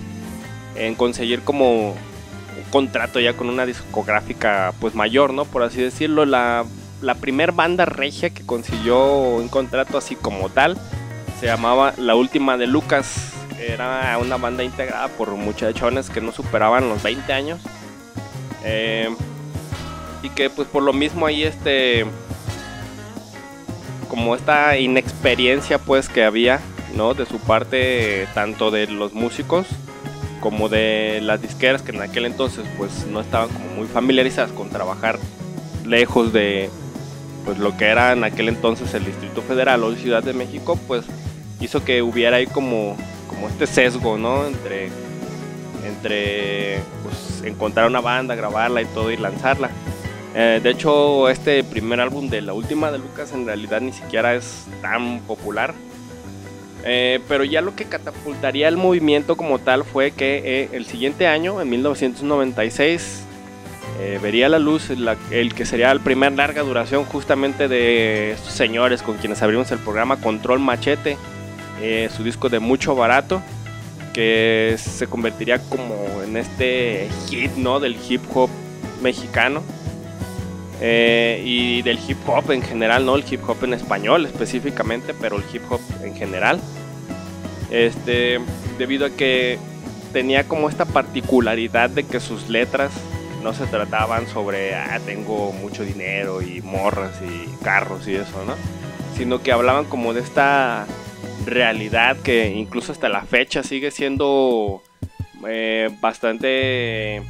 en 0.74 0.94
conseguir 0.94 1.42
como 1.42 1.90
un 1.90 1.96
contrato 2.70 3.20
ya 3.20 3.34
con 3.34 3.48
una 3.48 3.66
discográfica 3.66 4.72
pues 4.80 4.94
mayor 4.94 5.34
no 5.34 5.44
por 5.44 5.62
así 5.62 5.82
decirlo 5.82 6.24
la, 6.24 6.64
la 7.02 7.14
primer 7.14 7.52
banda 7.52 7.84
regia 7.84 8.30
que 8.30 8.44
consiguió 8.46 9.20
un 9.20 9.48
contrato 9.48 9.98
así 9.98 10.16
como 10.16 10.48
tal 10.48 10.78
se 11.38 11.46
llamaba 11.46 11.92
La 11.98 12.14
Última 12.14 12.56
de 12.56 12.66
Lucas 12.66 13.32
era 13.68 14.18
una 14.18 14.36
banda 14.36 14.64
integrada 14.64 15.08
por 15.08 15.30
muchachones 15.30 16.10
que 16.10 16.20
no 16.20 16.32
superaban 16.32 16.88
los 16.88 17.02
20 17.02 17.32
años. 17.32 17.60
Eh, 18.64 19.08
y 20.22 20.28
que 20.30 20.50
pues 20.50 20.68
por 20.68 20.82
lo 20.82 20.92
mismo 20.92 21.26
ahí 21.26 21.44
este... 21.44 22.06
Como 24.08 24.34
esta 24.34 24.76
inexperiencia 24.76 25.78
pues 25.78 26.08
que 26.08 26.24
había, 26.24 26.60
¿no? 26.94 27.14
De 27.14 27.24
su 27.24 27.38
parte, 27.38 28.28
tanto 28.34 28.70
de 28.70 28.86
los 28.86 29.14
músicos 29.14 29.66
como 30.42 30.68
de 30.68 31.20
las 31.22 31.40
disqueras 31.40 31.82
que 31.82 31.92
en 31.92 32.02
aquel 32.02 32.26
entonces 32.26 32.66
pues 32.76 33.06
no 33.06 33.20
estaban 33.20 33.48
como 33.48 33.64
muy 33.68 33.86
familiarizadas 33.86 34.50
con 34.50 34.68
trabajar 34.70 35.18
lejos 35.86 36.32
de 36.32 36.68
pues 37.44 37.58
lo 37.58 37.76
que 37.76 37.86
era 37.86 38.12
en 38.12 38.24
aquel 38.24 38.48
entonces 38.48 38.92
el 38.94 39.04
Distrito 39.04 39.40
Federal 39.42 39.82
o 39.84 39.94
Ciudad 39.94 40.22
de 40.22 40.32
México, 40.32 40.78
pues 40.86 41.04
hizo 41.60 41.84
que 41.84 42.02
hubiera 42.02 42.36
ahí 42.36 42.46
como 42.46 42.96
como 43.42 43.52
este 43.52 43.66
sesgo, 43.66 44.16
¿no? 44.16 44.46
Entre, 44.46 44.88
entre 45.84 46.78
pues, 47.02 47.42
encontrar 47.44 47.88
una 47.88 48.00
banda, 48.00 48.36
grabarla 48.36 48.82
y 48.82 48.84
todo 48.86 49.10
y 49.10 49.16
lanzarla. 49.16 49.68
Eh, 50.36 50.60
de 50.62 50.70
hecho, 50.70 51.28
este 51.28 51.64
primer 51.64 52.00
álbum 52.00 52.30
de 52.30 52.40
la 52.40 52.52
última 52.52 52.92
de 52.92 52.98
Lucas 52.98 53.32
en 53.32 53.44
realidad 53.44 53.80
ni 53.80 53.92
siquiera 53.92 54.34
es 54.36 54.66
tan 54.80 55.18
popular. 55.22 55.74
Eh, 56.84 57.18
pero 57.26 57.42
ya 57.42 57.60
lo 57.62 57.74
que 57.74 57.84
catapultaría 57.86 58.68
el 58.68 58.76
movimiento 58.76 59.36
como 59.36 59.58
tal 59.58 59.82
fue 59.84 60.12
que 60.12 60.42
eh, 60.44 60.68
el 60.72 60.86
siguiente 60.86 61.26
año, 61.26 61.60
en 61.60 61.68
1996, 61.68 63.24
eh, 64.00 64.20
vería 64.22 64.48
la 64.48 64.60
luz 64.60 64.88
la- 64.90 65.16
el 65.32 65.52
que 65.54 65.66
sería 65.66 65.90
el 65.90 66.00
primer 66.00 66.32
larga 66.32 66.62
duración 66.62 67.04
justamente 67.04 67.66
de 67.66 68.32
estos 68.32 68.52
señores 68.52 69.02
con 69.02 69.16
quienes 69.16 69.42
abrimos 69.42 69.70
el 69.72 69.78
programa 69.80 70.16
Control 70.18 70.60
Machete 70.60 71.16
eh, 71.80 72.08
su 72.14 72.22
disco 72.22 72.48
de 72.48 72.60
mucho 72.60 72.94
barato 72.94 73.42
que 74.12 74.76
se 74.78 75.06
convertiría 75.06 75.58
como 75.58 75.94
en 76.22 76.36
este 76.36 77.08
hit 77.28 77.52
no 77.56 77.80
del 77.80 77.96
hip 78.08 78.22
hop 78.34 78.50
mexicano 79.00 79.62
eh, 80.80 81.42
y 81.44 81.82
del 81.82 81.98
hip 82.06 82.18
hop 82.26 82.50
en 82.50 82.62
general 82.62 83.06
no 83.06 83.14
el 83.14 83.24
hip 83.28 83.48
hop 83.48 83.64
en 83.64 83.74
español 83.74 84.26
específicamente 84.26 85.14
pero 85.14 85.36
el 85.36 85.44
hip 85.52 85.62
hop 85.70 85.80
en 86.02 86.14
general. 86.14 86.60
Este 87.70 88.38
debido 88.78 89.06
a 89.06 89.10
que 89.10 89.58
tenía 90.12 90.46
como 90.46 90.68
esta 90.68 90.84
particularidad 90.84 91.88
de 91.88 92.04
que 92.04 92.20
sus 92.20 92.48
letras 92.48 92.92
no 93.42 93.54
se 93.54 93.64
trataban 93.66 94.28
sobre 94.28 94.74
ah, 94.74 95.00
tengo 95.04 95.52
mucho 95.52 95.84
dinero 95.84 96.42
y 96.42 96.60
morras 96.60 97.12
y 97.22 97.64
carros 97.64 98.06
y 98.06 98.14
eso 98.16 98.44
no 98.46 98.54
sino 99.16 99.42
que 99.42 99.52
hablaban 99.52 99.84
como 99.84 100.14
de 100.14 100.20
esta 100.20 100.86
realidad 101.46 102.16
que 102.18 102.50
incluso 102.50 102.92
hasta 102.92 103.08
la 103.08 103.22
fecha 103.22 103.62
sigue 103.62 103.90
siendo 103.90 104.82
eh, 105.46 105.90
bastante 106.00 107.22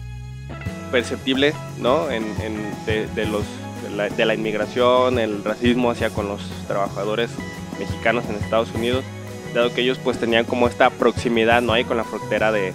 perceptible, 0.90 1.54
¿no? 1.78 2.10
En, 2.10 2.24
de 2.86 3.26
los, 3.26 3.44
de 3.82 3.90
la, 3.96 4.08
de 4.08 4.26
la 4.26 4.34
inmigración, 4.34 5.18
el 5.18 5.42
racismo 5.42 5.90
hacia 5.90 6.10
con 6.10 6.28
los 6.28 6.42
trabajadores 6.68 7.30
mexicanos 7.78 8.24
en 8.28 8.36
Estados 8.36 8.72
Unidos, 8.74 9.04
dado 9.54 9.72
que 9.74 9.80
ellos 9.80 9.98
pues 10.02 10.18
tenían 10.18 10.44
como 10.44 10.68
esta 10.68 10.90
proximidad, 10.90 11.62
¿no? 11.62 11.72
Ahí 11.72 11.84
con 11.84 11.96
la 11.96 12.04
frontera 12.04 12.52
de, 12.52 12.72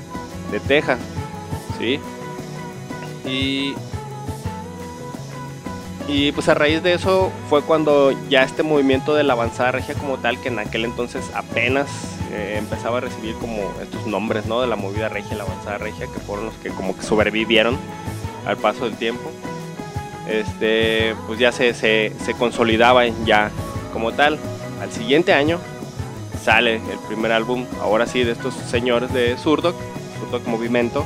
de 0.52 0.60
Texas, 0.68 1.00
¿sí? 1.80 2.00
Y, 3.26 3.74
y 6.08 6.32
pues 6.32 6.48
a 6.48 6.54
raíz 6.54 6.82
de 6.82 6.94
eso 6.94 7.32
fue 7.50 7.62
cuando 7.64 8.14
ya 8.30 8.44
este 8.44 8.64
movimiento 8.64 9.14
de 9.14 9.24
la 9.24 9.34
avanzada 9.34 9.72
regia 9.72 9.94
como 9.96 10.18
tal, 10.18 10.40
que 10.40 10.48
en 10.48 10.60
aquel 10.60 10.86
entonces 10.86 11.30
apenas 11.34 11.88
eh, 12.32 12.56
empezaba 12.58 13.00
a 13.00 13.02
recibir 13.02 13.36
como 13.36 13.74
estos 13.82 14.08
nombres, 14.08 14.46
¿no? 14.46 14.62
De 14.62 14.68
la 14.68 14.78
movida 14.78 15.10
regia, 15.10 15.36
la 15.36 15.44
avanzada 15.44 15.78
regia, 15.78 16.08
que 16.08 16.20
fueron 16.20 16.46
los 16.46 16.56
que 16.56 16.70
como 16.70 16.96
que 16.96 17.04
sobrevivieron 17.04 17.78
al 18.46 18.58
paso 18.58 18.86
del 18.86 18.96
tiempo. 18.96 19.30
Este, 20.30 21.16
pues 21.26 21.40
ya 21.40 21.52
se, 21.52 21.74
se, 21.74 22.14
consolidaba 22.38 23.06
ya 23.26 23.52
como 23.92 24.14
tal. 24.14 24.40
Al 24.82 24.92
siguiente 24.92 25.34
año 25.34 25.60
sale 26.44 26.76
el 26.76 27.00
primer 27.08 27.32
álbum, 27.32 27.66
ahora 27.82 28.08
sí, 28.08 28.24
de 28.24 28.32
estos 28.32 28.54
señores 28.54 29.14
de 29.14 29.38
Zurdok, 29.38 29.76
Zurdok 30.20 30.48
Movimento, 30.48 31.06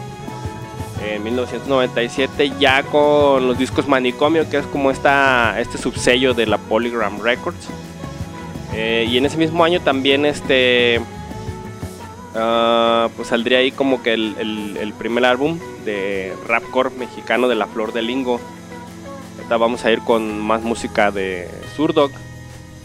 en 1.01 1.23
1997 1.23 2.53
ya 2.59 2.83
con 2.83 3.47
los 3.47 3.57
discos 3.57 3.87
Manicomio, 3.87 4.49
que 4.49 4.57
es 4.57 4.65
como 4.67 4.91
esta, 4.91 5.59
este 5.59 5.77
subsello 5.77 6.33
de 6.33 6.45
la 6.45 6.57
Polygram 6.57 7.21
Records. 7.21 7.67
Eh, 8.73 9.07
y 9.09 9.17
en 9.17 9.25
ese 9.25 9.37
mismo 9.37 9.63
año 9.63 9.81
también 9.81 10.25
este 10.25 11.01
ah, 12.35 13.09
pues 13.15 13.29
saldría 13.29 13.59
ahí 13.59 13.71
como 13.71 14.01
que 14.01 14.13
el, 14.13 14.93
primer 14.97 15.25
álbum 15.25 15.59
de 15.83 16.33
rapcore 16.47 16.91
mexicano 16.91 17.47
de 17.47 17.55
La 17.55 17.67
Flor 17.67 17.93
de 17.93 18.01
Lingo. 18.01 18.39
Ahorita 19.37 19.57
vamos 19.57 19.83
a 19.85 19.91
ir 19.91 19.99
con 19.99 20.39
más 20.39 20.61
música 20.61 21.11
de 21.11 21.49
Zurdok. 21.75 22.11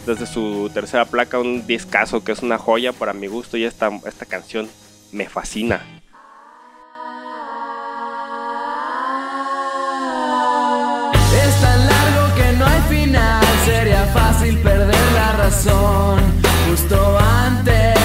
Desde 0.07 0.27
su 0.27 0.71
tercera 0.73 1.05
placa, 1.05 1.41
un 1.41 1.67
discazo 1.67 2.23
que 2.23 2.31
es 2.31 2.41
una 2.41 2.59
joya 2.59 2.93
para 2.93 3.13
mi 3.13 3.27
gusto 3.27 3.57
y 3.57 3.65
esta, 3.65 3.91
esta 4.07 4.25
canción 4.25 4.69
me 5.11 5.29
fascina. 5.29 5.85
Perder 15.47 15.67
la 15.67 15.77
razón 15.77 16.21
justo 16.69 17.19
antes 17.19 17.96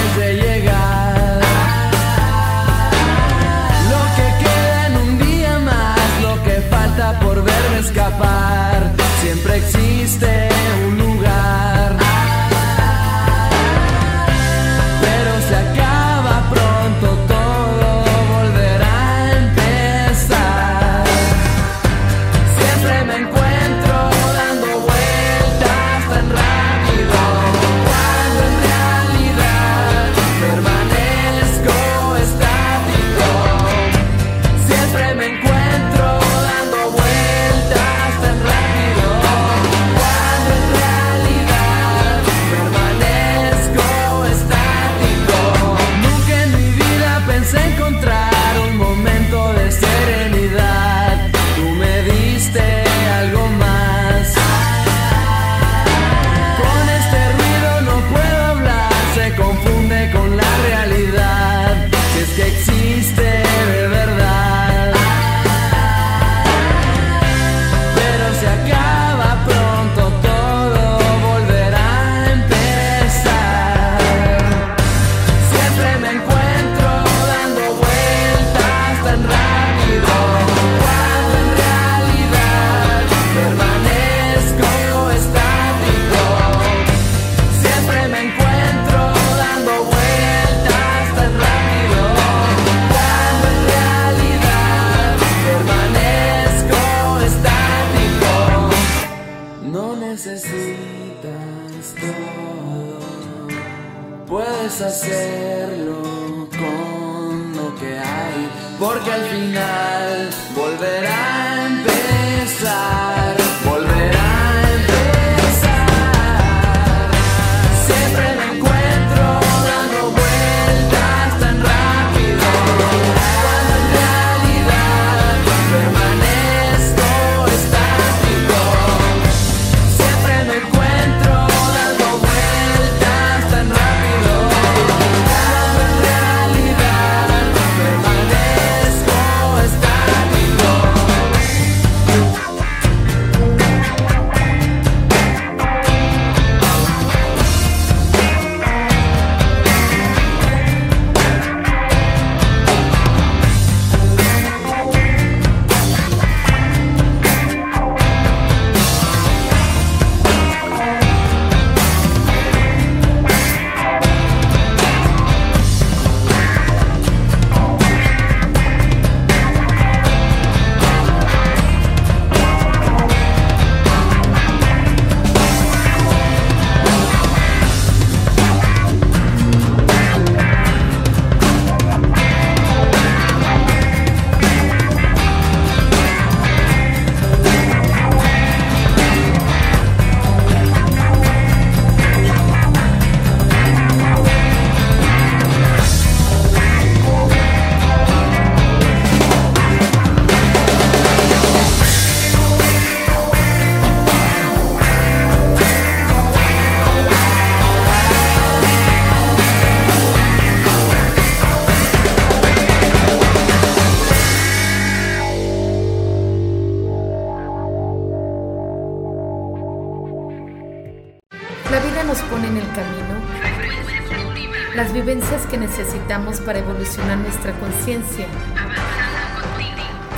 para 226.44 226.58
evolucionar 226.58 227.16
nuestra 227.16 227.52
conciencia. 227.52 228.26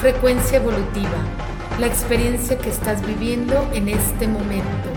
Frecuencia 0.00 0.56
evolutiva, 0.56 1.16
la 1.78 1.86
experiencia 1.86 2.58
que 2.58 2.68
estás 2.68 3.06
viviendo 3.06 3.70
en 3.72 3.88
este 3.88 4.26
momento. 4.26 4.90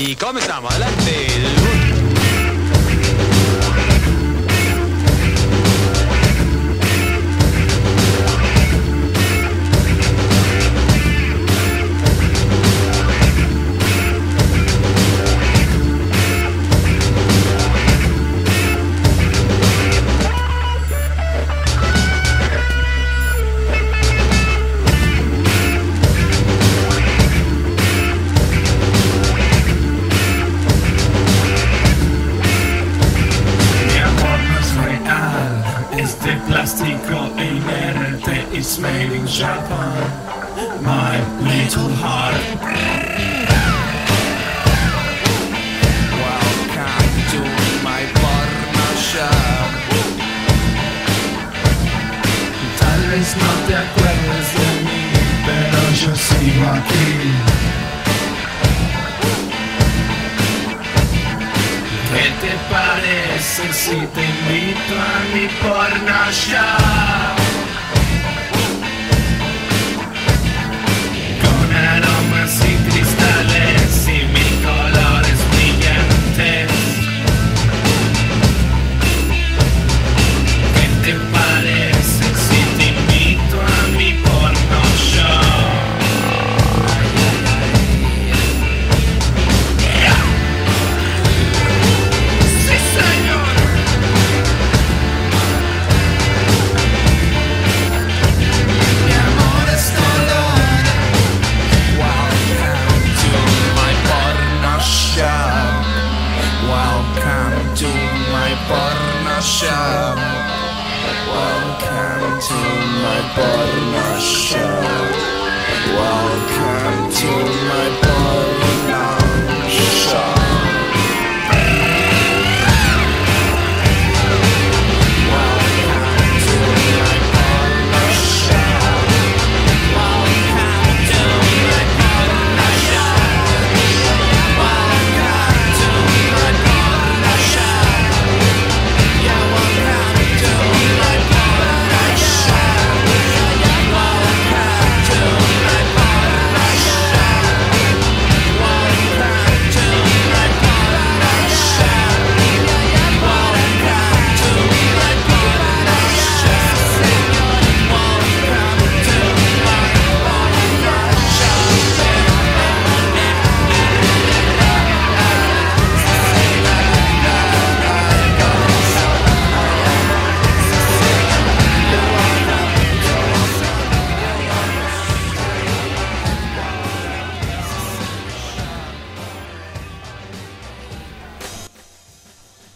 Y 0.00 0.14
comenzamos, 0.14 0.70
adelante. 0.70 1.47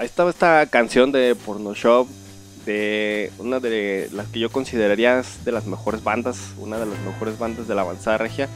Estaba 0.05 0.31
esta 0.31 0.67
canción 0.67 1.13
de 1.13 1.35
Porno 1.35 1.75
Shop, 1.75 2.09
de 2.67 3.33
una 3.39 3.61
de 3.61 4.09
las 4.13 4.29
que 4.29 4.39
yo 4.39 4.51
consideraría 4.51 5.23
de 5.45 5.53
las 5.53 5.67
mejores 5.67 6.03
bandas, 6.03 6.39
una 6.59 6.79
de 6.79 6.87
las 6.87 6.99
mejores 7.01 7.39
bandas 7.39 7.69
de 7.69 7.75
la 7.75 7.83
avanzada 7.83 8.19
regia, 8.19 8.49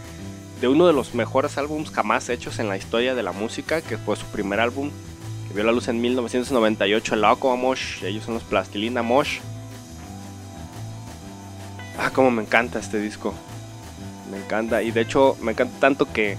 de 0.61 0.69
uno 0.69 0.87
de 0.87 0.93
los 0.93 1.15
mejores 1.15 1.59
álbums 1.59 1.91
jamás 1.91 2.29
hechos 2.29 2.59
en 2.59 2.69
la 2.69 2.77
historia 2.77 3.15
de 3.15 3.23
la 3.23 3.33
música, 3.33 3.81
que 3.81 3.99
fue 3.99 4.17
su 4.17 4.27
primer 4.27 4.61
álbum, 4.61 4.91
que 5.49 5.55
vio 5.55 5.65
la 5.65 5.73
luz 5.73 5.89
en 5.89 6.01
1998, 6.01 7.15
el 7.15 7.25
Aqua 7.25 7.57
Mosh, 7.57 8.05
ellos 8.05 8.25
son 8.25 8.35
los 8.35 8.43
Plastilina 8.45 9.03
Mosh. 9.03 9.39
Ah, 11.99 12.11
como 12.11 12.31
me 12.31 12.43
encanta 12.43 12.79
este 12.79 13.01
disco. 13.01 13.35
Me 14.31 14.39
encanta. 14.39 14.83
Y 14.83 14.91
de 14.91 15.01
hecho, 15.01 15.37
me 15.41 15.53
encanta 15.53 15.79
tanto 15.81 16.13
que. 16.13 16.37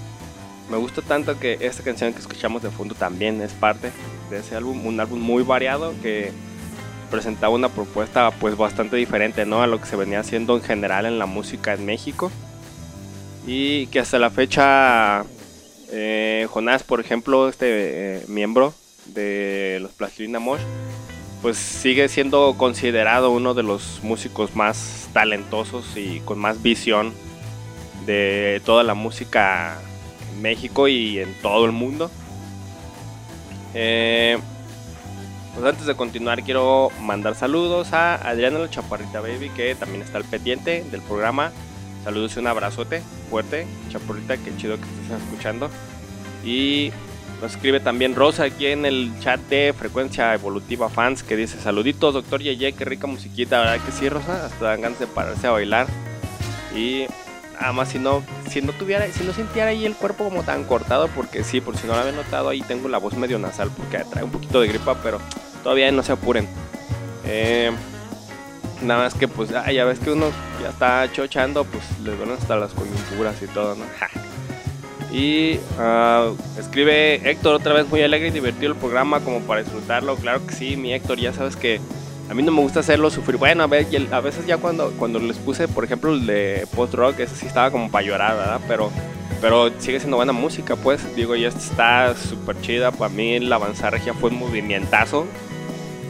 Me 0.69 0.77
gusta 0.77 1.01
tanto 1.01 1.39
que 1.39 1.57
esta 1.61 1.83
canción 1.83 2.13
que 2.13 2.19
escuchamos 2.19 2.61
de 2.61 2.69
fondo 2.69 2.93
también 2.93 3.41
es 3.41 3.53
parte 3.53 3.91
de 4.29 4.39
ese 4.39 4.55
álbum. 4.55 4.85
Un 4.85 4.99
álbum 4.99 5.19
muy 5.19 5.43
variado 5.43 5.93
que 6.01 6.31
presentaba 7.09 7.53
una 7.53 7.69
propuesta 7.69 8.31
pues 8.31 8.57
bastante 8.57 8.97
diferente 8.97 9.45
¿no? 9.45 9.61
a 9.61 9.67
lo 9.67 9.79
que 9.79 9.87
se 9.87 9.95
venía 9.95 10.19
haciendo 10.19 10.57
en 10.57 10.63
general 10.63 11.05
en 11.05 11.19
la 11.19 11.25
música 11.25 11.73
en 11.73 11.85
México. 11.85 12.31
Y 13.45 13.87
que 13.87 13.99
hasta 14.01 14.19
la 14.19 14.29
fecha 14.29 15.23
eh, 15.89 16.47
Jonás, 16.49 16.83
por 16.83 16.99
ejemplo, 16.99 17.47
este 17.47 18.17
eh, 18.17 18.25
miembro 18.27 18.73
de 19.05 19.79
los 19.81 19.91
Plastilina 19.91 20.39
pues 21.41 21.57
sigue 21.57 22.09
siendo 22.09 22.55
considerado 22.57 23.31
uno 23.31 23.53
de 23.53 23.63
los 23.63 24.01
músicos 24.03 24.55
más 24.55 25.07
talentosos 25.13 25.95
y 25.95 26.19
con 26.21 26.39
más 26.39 26.61
visión 26.61 27.13
de 28.05 28.61
toda 28.65 28.83
la 28.83 28.95
música 28.95 29.77
México 30.37 30.87
y 30.87 31.19
en 31.19 31.33
todo 31.41 31.65
el 31.65 31.71
mundo. 31.71 32.09
Eh, 33.73 34.37
pues 35.53 35.65
antes 35.65 35.85
de 35.85 35.95
continuar 35.95 36.43
quiero 36.43 36.91
mandar 37.01 37.35
saludos 37.35 37.93
a 37.93 38.15
Adriana 38.15 38.59
la 38.59 38.69
Chaparrita 38.69 39.21
Baby 39.21 39.49
que 39.49 39.75
también 39.75 40.01
está 40.01 40.17
al 40.17 40.23
pendiente 40.23 40.83
del 40.91 41.01
programa. 41.01 41.51
Saludos 42.03 42.35
y 42.35 42.39
un 42.39 42.47
abrazote 42.47 43.01
fuerte, 43.29 43.67
Chaparrita, 43.89 44.37
que 44.37 44.55
chido 44.55 44.77
que 44.77 44.83
estés 44.83 45.21
escuchando. 45.21 45.69
Y 46.45 46.91
nos 47.41 47.51
escribe 47.53 47.79
también 47.79 48.15
Rosa 48.15 48.45
aquí 48.45 48.67
en 48.67 48.85
el 48.85 49.11
chat 49.19 49.39
de 49.41 49.73
Frecuencia 49.77 50.33
Evolutiva 50.33 50.89
Fans 50.89 51.21
que 51.21 51.35
dice 51.35 51.59
saluditos 51.59 52.13
doctor 52.13 52.41
Yeye, 52.41 52.73
qué 52.73 52.85
rica 52.85 53.07
musiquita, 53.07 53.59
¿verdad 53.59 53.85
que 53.85 53.91
sí 53.91 54.09
Rosa? 54.09 54.45
Hasta 54.45 54.65
dan 54.65 54.81
ganas 54.81 54.99
de 54.99 55.07
pararse 55.07 55.47
a 55.47 55.51
bailar. 55.51 55.87
Y 56.75 57.05
nada 57.59 57.73
más 57.73 57.89
si 57.89 57.99
no, 57.99 58.23
si 58.49 58.61
no 58.61 58.71
tuviera, 58.73 59.11
si 59.11 59.23
no 59.23 59.33
sintiera 59.33 59.69
ahí 59.69 59.85
el 59.85 59.95
cuerpo 59.95 60.25
como 60.25 60.43
tan 60.43 60.63
cortado, 60.63 61.07
porque 61.09 61.43
sí, 61.43 61.61
por 61.61 61.77
si 61.77 61.87
no 61.87 61.93
lo 61.93 61.99
había 61.99 62.11
notado, 62.11 62.49
ahí 62.49 62.61
tengo 62.61 62.87
la 62.87 62.97
voz 62.97 63.15
medio 63.15 63.39
nasal 63.39 63.69
porque 63.75 64.03
trae 64.09 64.23
un 64.23 64.31
poquito 64.31 64.61
de 64.61 64.67
gripa, 64.67 64.95
pero 65.01 65.19
todavía 65.63 65.91
no 65.91 66.03
se 66.03 66.11
apuren. 66.11 66.47
Eh, 67.25 67.71
nada 68.81 69.03
más 69.03 69.13
que 69.13 69.27
pues 69.27 69.51
ah, 69.53 69.71
ya 69.71 69.85
ves 69.85 69.99
que 69.99 70.11
uno 70.11 70.31
ya 70.61 70.69
está 70.69 71.11
chochando, 71.11 71.65
pues 71.65 71.83
les 72.03 72.17
duelen 72.17 72.37
hasta 72.39 72.55
las 72.55 72.73
coyunturas 72.73 73.41
y 73.41 73.47
todo, 73.47 73.75
¿no? 73.75 73.85
Y 75.09 75.59
ah, 75.79 76.31
escribe 76.59 77.29
Héctor 77.29 77.55
otra 77.55 77.73
vez 77.73 77.87
muy 77.87 78.01
alegre 78.01 78.27
y 78.27 78.31
divertido 78.31 78.73
el 78.73 78.77
programa 78.77 79.21
como 79.21 79.39
para 79.39 79.63
disfrutarlo. 79.63 80.17
Claro 80.17 80.45
que 80.45 80.53
sí, 80.53 80.75
mi 80.75 80.93
Héctor, 80.93 81.17
ya 81.17 81.31
sabes 81.31 81.55
que 81.55 81.79
a 82.29 82.33
mí 82.33 82.43
no 82.43 82.51
me 82.51 82.61
gusta 82.61 82.81
hacerlo 82.81 83.09
sufrir. 83.09 83.37
Bueno, 83.37 83.63
a, 83.63 83.67
ver, 83.67 83.87
a 84.11 84.19
veces 84.19 84.45
ya 84.45 84.57
cuando, 84.57 84.91
cuando 84.97 85.19
les 85.19 85.37
puse, 85.37 85.67
por 85.67 85.83
ejemplo, 85.83 86.13
el 86.13 86.25
de 86.25 86.67
post 86.75 86.93
rock, 86.93 87.19
ese 87.19 87.35
sí 87.35 87.47
estaba 87.47 87.71
como 87.71 87.89
para 87.89 88.05
llorar, 88.05 88.35
¿verdad? 88.35 88.61
Pero, 88.67 88.91
pero 89.39 89.71
sigue 89.79 89.99
siendo 89.99 90.17
buena 90.17 90.33
música, 90.33 90.75
pues. 90.75 91.15
Digo, 91.15 91.35
y 91.35 91.45
esta 91.45 91.59
está 91.59 92.15
súper 92.15 92.59
chida. 92.61 92.91
Para 92.91 93.13
mí, 93.13 93.39
la 93.39 93.55
avanzar 93.55 93.93
regia 93.93 94.13
fue 94.13 94.29
un 94.29 94.39
movimientazo. 94.39 95.25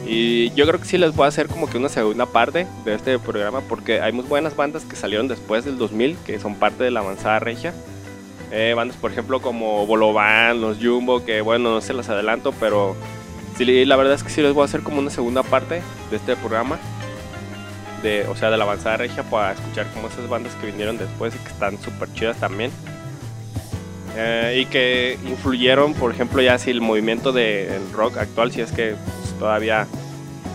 Y 0.06 0.50
yo 0.54 0.66
creo 0.66 0.80
que 0.80 0.86
sí 0.86 0.96
les 0.96 1.14
voy 1.14 1.26
a 1.26 1.28
hacer 1.28 1.48
como 1.48 1.68
que 1.68 1.76
una 1.76 1.90
segunda 1.90 2.24
parte 2.24 2.66
de 2.84 2.94
este 2.94 3.18
programa 3.18 3.60
porque 3.60 4.00
hay 4.00 4.10
muy 4.10 4.24
buenas 4.24 4.56
bandas 4.56 4.84
que 4.84 4.96
salieron 4.96 5.28
después 5.28 5.66
del 5.66 5.76
2000 5.76 6.16
que 6.24 6.40
son 6.40 6.54
parte 6.54 6.82
de 6.82 6.90
la 6.90 7.00
avanzada 7.00 7.40
regia. 7.40 7.74
Eh, 8.50 8.72
bandas, 8.74 8.96
por 8.96 9.12
ejemplo, 9.12 9.42
como 9.42 9.86
Bolovan, 9.86 10.62
los 10.62 10.78
Jumbo, 10.78 11.26
que 11.26 11.42
bueno, 11.42 11.74
no 11.74 11.80
se 11.82 11.92
las 11.92 12.08
adelanto, 12.08 12.54
pero 12.58 12.96
sí, 13.58 13.84
la 13.84 13.96
verdad 13.96 14.14
es 14.14 14.22
que 14.22 14.30
sí 14.30 14.40
les 14.40 14.52
voy 14.54 14.62
a 14.62 14.64
hacer 14.66 14.82
como 14.82 15.00
una 15.00 15.10
segunda 15.10 15.42
parte 15.42 15.82
de 16.10 16.16
este 16.16 16.36
programa. 16.36 16.78
De, 18.02 18.26
o 18.28 18.36
sea, 18.36 18.50
de 18.50 18.56
la 18.56 18.62
avanzada 18.62 18.98
regia 18.98 19.24
para 19.24 19.52
escuchar 19.52 19.86
como 19.92 20.06
esas 20.06 20.28
bandas 20.28 20.54
que 20.54 20.66
vinieron 20.66 20.98
después 20.98 21.34
y 21.34 21.38
que 21.38 21.48
están 21.48 21.82
súper 21.82 22.12
chidas 22.14 22.36
también. 22.36 22.70
Eh, 24.16 24.62
y 24.62 24.66
que 24.66 25.18
influyeron, 25.26 25.94
por 25.94 26.12
ejemplo, 26.12 26.40
ya 26.40 26.58
si 26.58 26.70
el 26.70 26.80
movimiento 26.80 27.32
del 27.32 27.92
rock 27.92 28.18
actual, 28.18 28.52
si 28.52 28.60
es 28.60 28.70
que 28.70 28.94
todavía, 29.40 29.88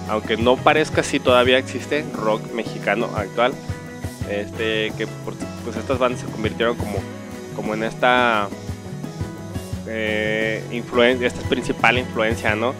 aunque 0.07 0.37
no 0.37 0.55
parezca, 0.55 1.03
si 1.03 1.19
todavía 1.19 1.57
existe 1.57 2.05
rock 2.13 2.53
mexicano 2.53 3.09
actual. 3.15 3.53
Este, 4.29 4.93
que 4.97 5.05
pues 5.65 5.75
estas 5.75 5.99
bandas 5.99 6.21
se 6.21 6.27
convirtieron 6.27 6.77
como, 6.77 6.99
como 7.57 7.73
en 7.73 7.83
esta 7.83 8.47
eh, 9.87 10.63
esta 11.21 11.41
principal 11.49 11.97
influencia, 11.99 12.55
¿no? 12.55 12.73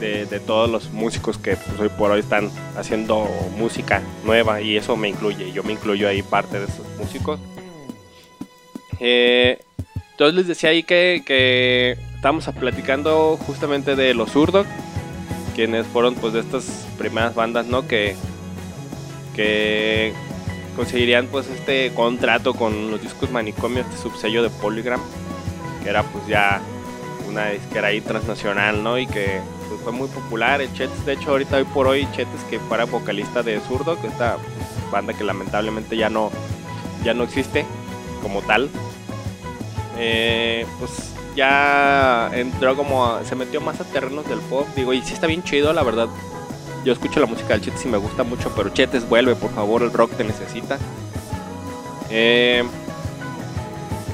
De, 0.00 0.26
todos 0.46 0.70
los 0.70 0.90
músicos 0.90 1.38
que 1.38 1.56
pues, 1.56 1.80
hoy 1.80 1.88
por 1.88 2.12
hoy 2.12 2.20
están 2.20 2.50
haciendo 2.76 3.28
música 3.56 4.00
nueva 4.24 4.60
y 4.60 4.76
eso 4.76 4.96
me 4.96 5.08
incluye, 5.08 5.50
yo 5.52 5.64
me 5.64 5.72
incluyo 5.72 6.08
ahí 6.08 6.22
parte 6.22 6.58
de 6.58 6.66
esos 6.66 6.86
músicos. 6.98 7.40
Eh, 9.00 9.58
entonces 10.12 10.34
les 10.36 10.46
decía 10.46 10.70
ahí 10.70 10.82
que, 10.84 11.22
que 11.26 11.96
estábamos 12.14 12.48
platicando 12.58 13.36
justamente 13.46 13.96
de 13.96 14.14
los 14.14 14.30
Zurdo, 14.30 14.64
quienes 15.54 15.86
fueron 15.86 16.14
pues 16.14 16.32
de 16.32 16.40
estas 16.40 16.86
primeras 16.96 17.34
bandas, 17.34 17.66
¿no? 17.66 17.86
Que, 17.88 18.14
que 19.34 20.12
conseguirían 20.76 21.26
pues 21.26 21.48
este 21.48 21.92
contrato 21.94 22.54
con 22.54 22.90
los 22.90 23.02
discos 23.02 23.30
Manicomio, 23.30 23.80
este 23.80 23.96
subsello 23.96 24.44
de 24.44 24.50
Polygram, 24.50 25.00
que 25.82 25.90
era 25.90 26.04
pues 26.04 26.26
ya 26.28 26.60
una 27.28 27.50
disquera 27.50 27.88
ahí 27.88 28.00
transnacional, 28.00 28.82
¿no? 28.82 28.98
Y 28.98 29.06
que 29.06 29.40
fue 29.88 29.96
muy 29.96 30.08
popular. 30.08 30.60
El 30.60 30.72
Chetes, 30.74 31.06
de 31.06 31.14
hecho, 31.14 31.30
ahorita 31.30 31.56
hoy 31.56 31.64
por 31.64 31.86
hoy, 31.86 32.06
Chetes 32.12 32.42
que 32.50 32.58
fuera 32.58 32.84
vocalista 32.84 33.42
de 33.42 33.58
Zurdo, 33.60 33.98
que 33.98 34.08
esta 34.08 34.36
banda 34.92 35.14
que 35.14 35.24
lamentablemente 35.24 35.96
ya 35.96 36.10
no, 36.10 36.30
ya 37.04 37.14
no 37.14 37.24
existe 37.24 37.64
como 38.22 38.42
tal. 38.42 38.68
Eh, 39.96 40.66
pues 40.78 41.14
ya 41.34 42.30
entró 42.34 42.76
como 42.76 43.18
se 43.24 43.34
metió 43.34 43.60
más 43.60 43.80
a 43.80 43.84
terrenos 43.84 44.28
del 44.28 44.38
pop 44.40 44.66
digo 44.76 44.92
y 44.92 45.02
sí 45.02 45.12
está 45.12 45.26
bien 45.26 45.42
chido 45.42 45.72
la 45.72 45.82
verdad 45.82 46.08
yo 46.84 46.92
escucho 46.92 47.18
la 47.18 47.26
música 47.26 47.48
del 47.48 47.62
Chetes 47.62 47.84
y 47.84 47.88
me 47.88 47.96
gusta 47.96 48.22
mucho 48.22 48.52
pero 48.56 48.68
Chetes 48.70 49.08
vuelve 49.08 49.34
por 49.34 49.52
favor 49.52 49.82
el 49.82 49.92
rock 49.92 50.12
te 50.16 50.24
necesita 50.24 50.78
Eh, 52.10 52.64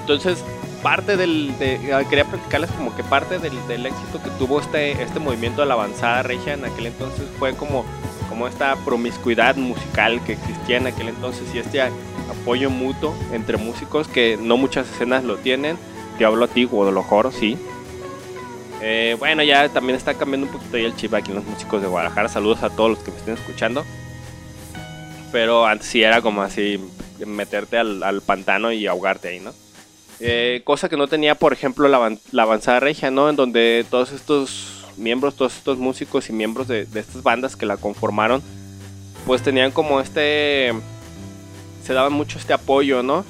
entonces 0.01 0.43
parte 0.85 1.16
del 1.16 1.59
de- 1.59 1.93
ah, 1.93 2.05
quería 2.09 2.24
platicarles 2.26 2.70
como 2.70 2.95
que 2.95 3.03
parte 3.03 3.41
del, 3.41 3.55
del 3.66 3.87
éxito 3.87 4.22
que 4.22 4.30
tuvo 4.39 4.61
este 4.61 5.03
este 5.03 5.18
movimiento 5.18 5.62
de 5.62 5.66
la 5.66 5.74
avanzada 5.74 6.22
regia 6.22 6.53
en 6.53 6.64
aquel 6.64 6.87
entonces 6.87 7.24
fue 7.41 7.55
como 7.57 7.85
como 8.28 8.47
esta 8.47 8.76
promiscuidad 8.85 9.57
musical 9.57 10.22
que 10.24 10.35
existía 10.35 10.76
en 10.76 10.87
aquel 10.87 11.09
entonces 11.09 11.43
y 11.55 11.59
este 11.59 11.80
apoyo 11.80 12.68
mutuo 12.70 13.14
entre 13.32 13.57
músicos 13.57 14.07
que 14.09 14.39
no 14.41 14.57
muchas 14.57 14.89
escenas 14.91 15.24
lo 15.24 15.37
tienen. 15.39 15.76
Te 16.18 16.24
hablo 16.24 16.45
a 16.45 16.49
ti, 16.49 16.64
Guadalajara, 16.64 17.30
sí. 17.32 17.57
Eh, 18.80 19.16
bueno, 19.18 19.43
ya 19.43 19.68
también 19.68 19.97
está 19.97 20.14
cambiando 20.14 20.47
un 20.47 20.53
poquito 20.53 20.76
ahí 20.76 20.85
el 20.85 20.95
chip 20.97 21.14
aquí 21.14 21.30
en 21.30 21.37
los 21.37 21.45
músicos 21.45 21.80
de 21.82 21.89
Guadalajara. 21.89 22.28
Saludos 22.28 22.62
a 22.62 22.70
todos 22.70 22.91
los 22.91 22.99
que 23.01 23.11
me 23.11 23.16
estén 23.18 23.35
escuchando. 23.35 23.85
Pero 25.32 25.66
antes 25.66 25.89
sí 25.89 26.03
era 26.03 26.20
como 26.22 26.43
así 26.43 26.80
meterte 27.26 27.78
al, 27.78 28.03
al 28.03 28.20
pantano 28.20 28.72
y 28.72 28.87
ahogarte 28.87 29.28
ahí, 29.28 29.41
¿no? 29.41 29.53
Eh, 30.21 30.62
cosa 30.65 30.89
que 30.89 30.97
no 30.97 31.09
tenía, 31.09 31.35
por 31.35 31.53
ejemplo, 31.53 31.89
la, 31.89 31.99
avan- 31.99 32.21
la 32.33 32.43
avanzada 32.45 32.81
regia, 32.81 33.11
¿no? 33.11 33.29
En 33.29 33.37
donde 33.37 33.85
todos 33.91 34.12
estos 34.12 34.85
miembros, 34.97 35.35
todos 35.35 35.57
estos 35.57 35.79
músicos 35.79 36.29
y 36.29 36.33
miembros 36.33 36.69
de, 36.69 36.83
estas 36.95 37.23
bandas 37.23 37.57
que 37.57 37.67
la 37.67 37.77
conformaron, 37.77 38.43
pues 39.27 39.43
tenían 39.43 39.71
como 39.71 40.01
este... 40.01 40.73
Se 41.85 41.93
daban 41.93 42.12
mucho 42.12 42.39
este 42.39 42.53
apoyo, 42.53 43.03
¿no? 43.03 43.25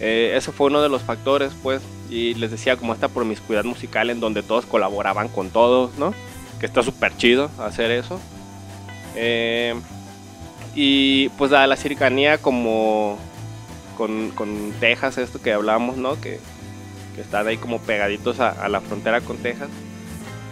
Eh, 0.00 0.34
eso 0.36 0.52
fue 0.52 0.66
uno 0.66 0.82
de 0.82 0.90
los 0.90 1.02
factores, 1.02 1.52
pues, 1.62 1.80
y 2.10 2.34
les 2.34 2.50
decía 2.50 2.76
como 2.76 2.92
esta 2.92 3.08
promiscuidad 3.08 3.64
musical 3.64 4.10
en 4.10 4.20
donde 4.20 4.42
todos 4.42 4.66
colaboraban 4.66 5.28
con 5.28 5.48
todos, 5.48 5.96
¿no? 5.96 6.12
Que 6.60 6.66
está 6.66 6.82
súper 6.82 7.16
chido 7.16 7.50
hacer 7.58 7.90
eso. 7.90 8.20
Eh, 9.14 9.74
y 10.74 11.30
pues 11.30 11.50
la 11.50 11.74
cercanía 11.76 12.36
como 12.36 13.18
con, 13.96 14.30
con 14.30 14.72
Texas, 14.78 15.18
esto 15.18 15.40
que 15.40 15.52
hablábamos, 15.52 15.96
¿no? 15.96 16.20
Que, 16.20 16.38
que 17.14 17.20
están 17.22 17.46
ahí 17.46 17.56
como 17.56 17.80
pegaditos 17.80 18.40
a, 18.40 18.68
la 18.68 18.80
frontera 18.80 19.20
con 19.20 19.38
Texas, 19.38 19.68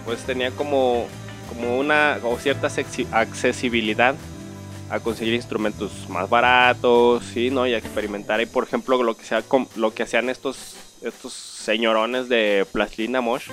pues 0.04 0.24
tenía 0.24 0.50
como, 0.50 1.06
como 1.48 1.78
una 1.78 2.18
o 2.24 2.38
cierta 2.38 2.68
accesibilidad 3.12 4.16
a 4.90 5.00
conseguir 5.00 5.34
instrumentos 5.34 6.08
más 6.08 6.28
baratos, 6.28 7.24
sí, 7.32 7.50
¿no? 7.50 7.66
Y 7.66 7.74
a 7.74 7.78
experimentar 7.78 8.40
ahí, 8.40 8.46
por 8.46 8.64
ejemplo, 8.64 9.02
lo 9.02 9.16
que 9.16 9.24
sea, 9.24 9.42
lo 9.76 9.94
que 9.94 10.02
hacían 10.02 10.28
estos 10.30 10.76
estos 11.04 11.32
señorones 11.32 12.28
de 12.28 12.66
Plastilina 12.72 13.20
Mosh, 13.20 13.48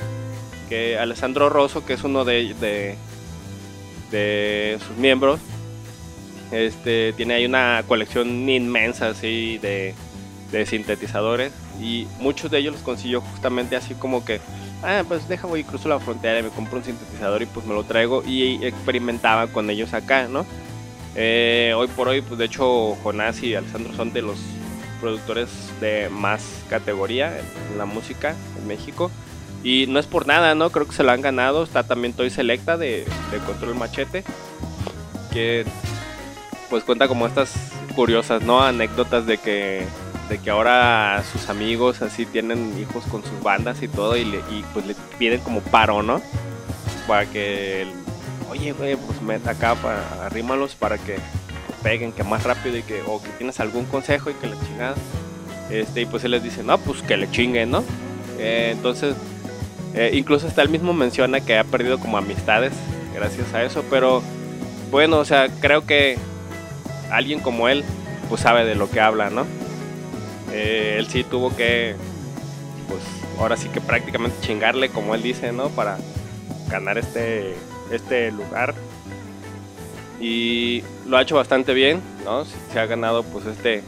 que 0.69 0.97
Alessandro 0.97 1.49
Rosso, 1.49 1.85
que 1.85 1.93
es 1.93 2.03
uno 2.03 2.23
de, 2.23 2.55
de 4.09 4.79
sus 4.87 4.97
miembros, 4.97 5.39
este, 6.51 7.13
tiene 7.13 7.35
ahí 7.35 7.45
una 7.45 7.83
colección 7.87 8.49
inmensa 8.49 9.09
así 9.09 9.57
de, 9.59 9.95
de 10.51 10.65
sintetizadores 10.65 11.51
y 11.81 12.07
muchos 12.19 12.51
de 12.51 12.59
ellos 12.59 12.73
los 12.73 12.83
consiguió 12.83 13.21
justamente 13.21 13.75
así 13.75 13.95
como 13.95 14.23
que, 14.25 14.41
ah, 14.83 15.03
pues 15.07 15.27
deja 15.27 15.47
voy 15.47 15.63
cruzo 15.63 15.89
la 15.89 15.99
frontera 15.99 16.39
y 16.39 16.43
me 16.43 16.49
compro 16.49 16.77
un 16.77 16.83
sintetizador 16.83 17.41
y 17.41 17.45
pues 17.45 17.65
me 17.65 17.73
lo 17.73 17.83
traigo 17.83 18.23
y 18.25 18.63
experimentaba 18.65 19.47
con 19.47 19.69
ellos 19.69 19.93
acá, 19.93 20.27
¿no? 20.27 20.45
Eh, 21.15 21.73
hoy 21.75 21.87
por 21.87 22.07
hoy, 22.07 22.21
pues 22.21 22.37
de 22.37 22.45
hecho 22.45 22.95
Jonás 23.03 23.41
y 23.43 23.55
Alessandro 23.55 23.93
son 23.93 24.13
de 24.13 24.21
los 24.21 24.37
productores 25.01 25.49
de 25.81 26.09
más 26.09 26.63
categoría 26.69 27.37
en 27.37 27.77
la 27.77 27.85
música 27.85 28.35
en 28.57 28.67
México. 28.67 29.11
Y 29.63 29.85
no 29.87 29.99
es 29.99 30.07
por 30.07 30.25
nada, 30.25 30.55
¿no? 30.55 30.71
Creo 30.71 30.87
que 30.87 30.93
se 30.93 31.03
lo 31.03 31.11
han 31.11 31.21
ganado. 31.21 31.63
Está 31.63 31.83
también 31.83 32.13
Toy 32.13 32.29
Selecta 32.29 32.77
de, 32.77 33.05
de 33.31 33.37
Control 33.45 33.75
Machete. 33.75 34.23
Que 35.31 35.65
pues 36.71 36.83
cuenta 36.83 37.07
como 37.07 37.27
estas 37.27 37.53
curiosas, 37.95 38.41
¿no? 38.41 38.63
Anécdotas 38.63 39.27
de 39.27 39.37
que, 39.37 39.85
de 40.29 40.37
que 40.39 40.49
ahora 40.49 41.21
sus 41.31 41.49
amigos 41.49 42.01
así 42.01 42.25
tienen 42.25 42.73
hijos 42.79 43.03
con 43.11 43.21
sus 43.23 43.43
bandas 43.43 43.83
y 43.83 43.87
todo. 43.87 44.17
Y, 44.17 44.25
le, 44.25 44.39
pues 44.73 44.87
le 44.87 44.95
piden 45.19 45.41
como 45.41 45.59
paro, 45.61 46.01
¿no? 46.01 46.19
Para 47.07 47.25
que, 47.27 47.83
el- 47.83 47.91
oye, 48.49 48.71
güey, 48.71 48.95
pues 48.95 49.21
mete 49.21 49.49
acá, 49.49 49.75
para, 49.75 50.25
arrímalos 50.25 50.73
para 50.75 50.97
que 50.97 51.17
peguen, 51.83 52.13
que 52.13 52.23
más 52.23 52.43
rápido 52.43 52.77
y 52.77 52.83
que, 52.83 53.01
o 53.05 53.21
que 53.21 53.29
tienes 53.37 53.59
algún 53.59 53.85
consejo 53.85 54.29
y 54.31 54.33
que 54.33 54.47
la 54.47 54.55
chingada. 54.65 54.95
Este, 55.69 56.01
y 56.01 56.05
pues 56.05 56.23
él 56.23 56.31
les 56.31 56.41
dice, 56.43 56.63
no, 56.63 56.77
pues 56.77 57.01
que 57.01 57.17
le 57.17 57.29
chinguen, 57.29 57.69
¿no? 57.71 57.83
Eh, 58.39 58.69
entonces, 58.71 59.15
eh, 59.93 60.11
incluso 60.13 60.47
hasta 60.47 60.61
él 60.61 60.69
mismo 60.69 60.93
menciona 60.93 61.41
que 61.41 61.57
ha 61.57 61.63
perdido 61.65 61.99
como 61.99 62.17
amistades 62.17 62.71
gracias 63.13 63.53
a 63.53 63.61
eso, 63.63 63.83
pero 63.89 64.23
bueno, 64.89 65.17
o 65.17 65.25
sea, 65.25 65.47
creo 65.59 65.85
que 65.85 66.17
alguien 67.11 67.39
como 67.39 67.67
él, 67.67 67.83
pues 68.29 68.41
sabe 68.41 68.65
de 68.65 68.75
lo 68.75 68.89
que 68.89 68.99
habla, 68.99 69.29
¿no? 69.29 69.45
Eh, 70.51 70.95
él 70.97 71.07
sí 71.07 71.23
tuvo 71.23 71.55
que, 71.55 71.95
pues 72.87 73.01
ahora 73.39 73.57
sí 73.57 73.69
que 73.69 73.81
prácticamente 73.81 74.37
chingarle, 74.41 74.89
como 74.89 75.15
él 75.15 75.21
dice, 75.21 75.51
¿no? 75.51 75.69
Para 75.69 75.97
ganar 76.69 76.97
este, 76.97 77.55
este 77.91 78.31
lugar. 78.31 78.73
Y 80.19 80.83
lo 81.07 81.17
ha 81.17 81.23
hecho 81.23 81.35
bastante 81.35 81.73
bien, 81.73 82.01
¿no? 82.25 82.45
Se 82.45 82.79
ha 82.79 82.85
ganado 82.85 83.23
pues 83.23 83.45
este 83.45 83.83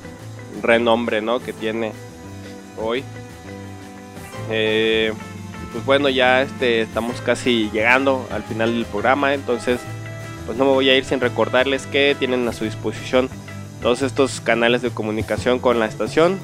renombre, 0.61 1.21
¿no? 1.21 1.39
Que 1.39 1.53
tiene 1.53 1.91
hoy. 2.77 3.03
Eh, 4.49 5.13
pues 5.71 5.85
bueno, 5.85 6.09
ya 6.09 6.41
este, 6.41 6.81
estamos 6.81 7.21
casi 7.21 7.69
llegando 7.71 8.27
al 8.31 8.43
final 8.43 8.73
del 8.73 8.85
programa, 8.85 9.33
entonces 9.33 9.79
pues 10.45 10.57
no 10.57 10.65
me 10.65 10.71
voy 10.71 10.89
a 10.89 10.97
ir 10.97 11.05
sin 11.05 11.19
recordarles 11.19 11.85
que 11.87 12.15
tienen 12.17 12.47
a 12.47 12.53
su 12.53 12.65
disposición 12.65 13.29
todos 13.81 14.01
estos 14.01 14.41
canales 14.41 14.81
de 14.81 14.89
comunicación 14.91 15.59
con 15.59 15.79
la 15.79 15.85
estación. 15.85 16.39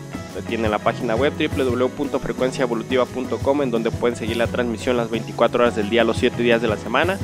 Tienen 0.48 0.72
la 0.72 0.80
página 0.80 1.16
web 1.16 1.34
www.frecuenciaevolutiva.com 1.38 3.62
en 3.62 3.72
donde 3.72 3.92
pueden 3.92 4.16
seguir 4.16 4.38
la 4.38 4.48
transmisión 4.48 4.96
las 4.96 5.10
24 5.10 5.64
horas 5.64 5.76
del 5.76 5.90
día, 5.90 6.06
los 6.06 6.16
7 6.18 6.42
días 6.42 6.62
de 6.62 6.70
la 6.70 6.78
semana. 6.78 7.20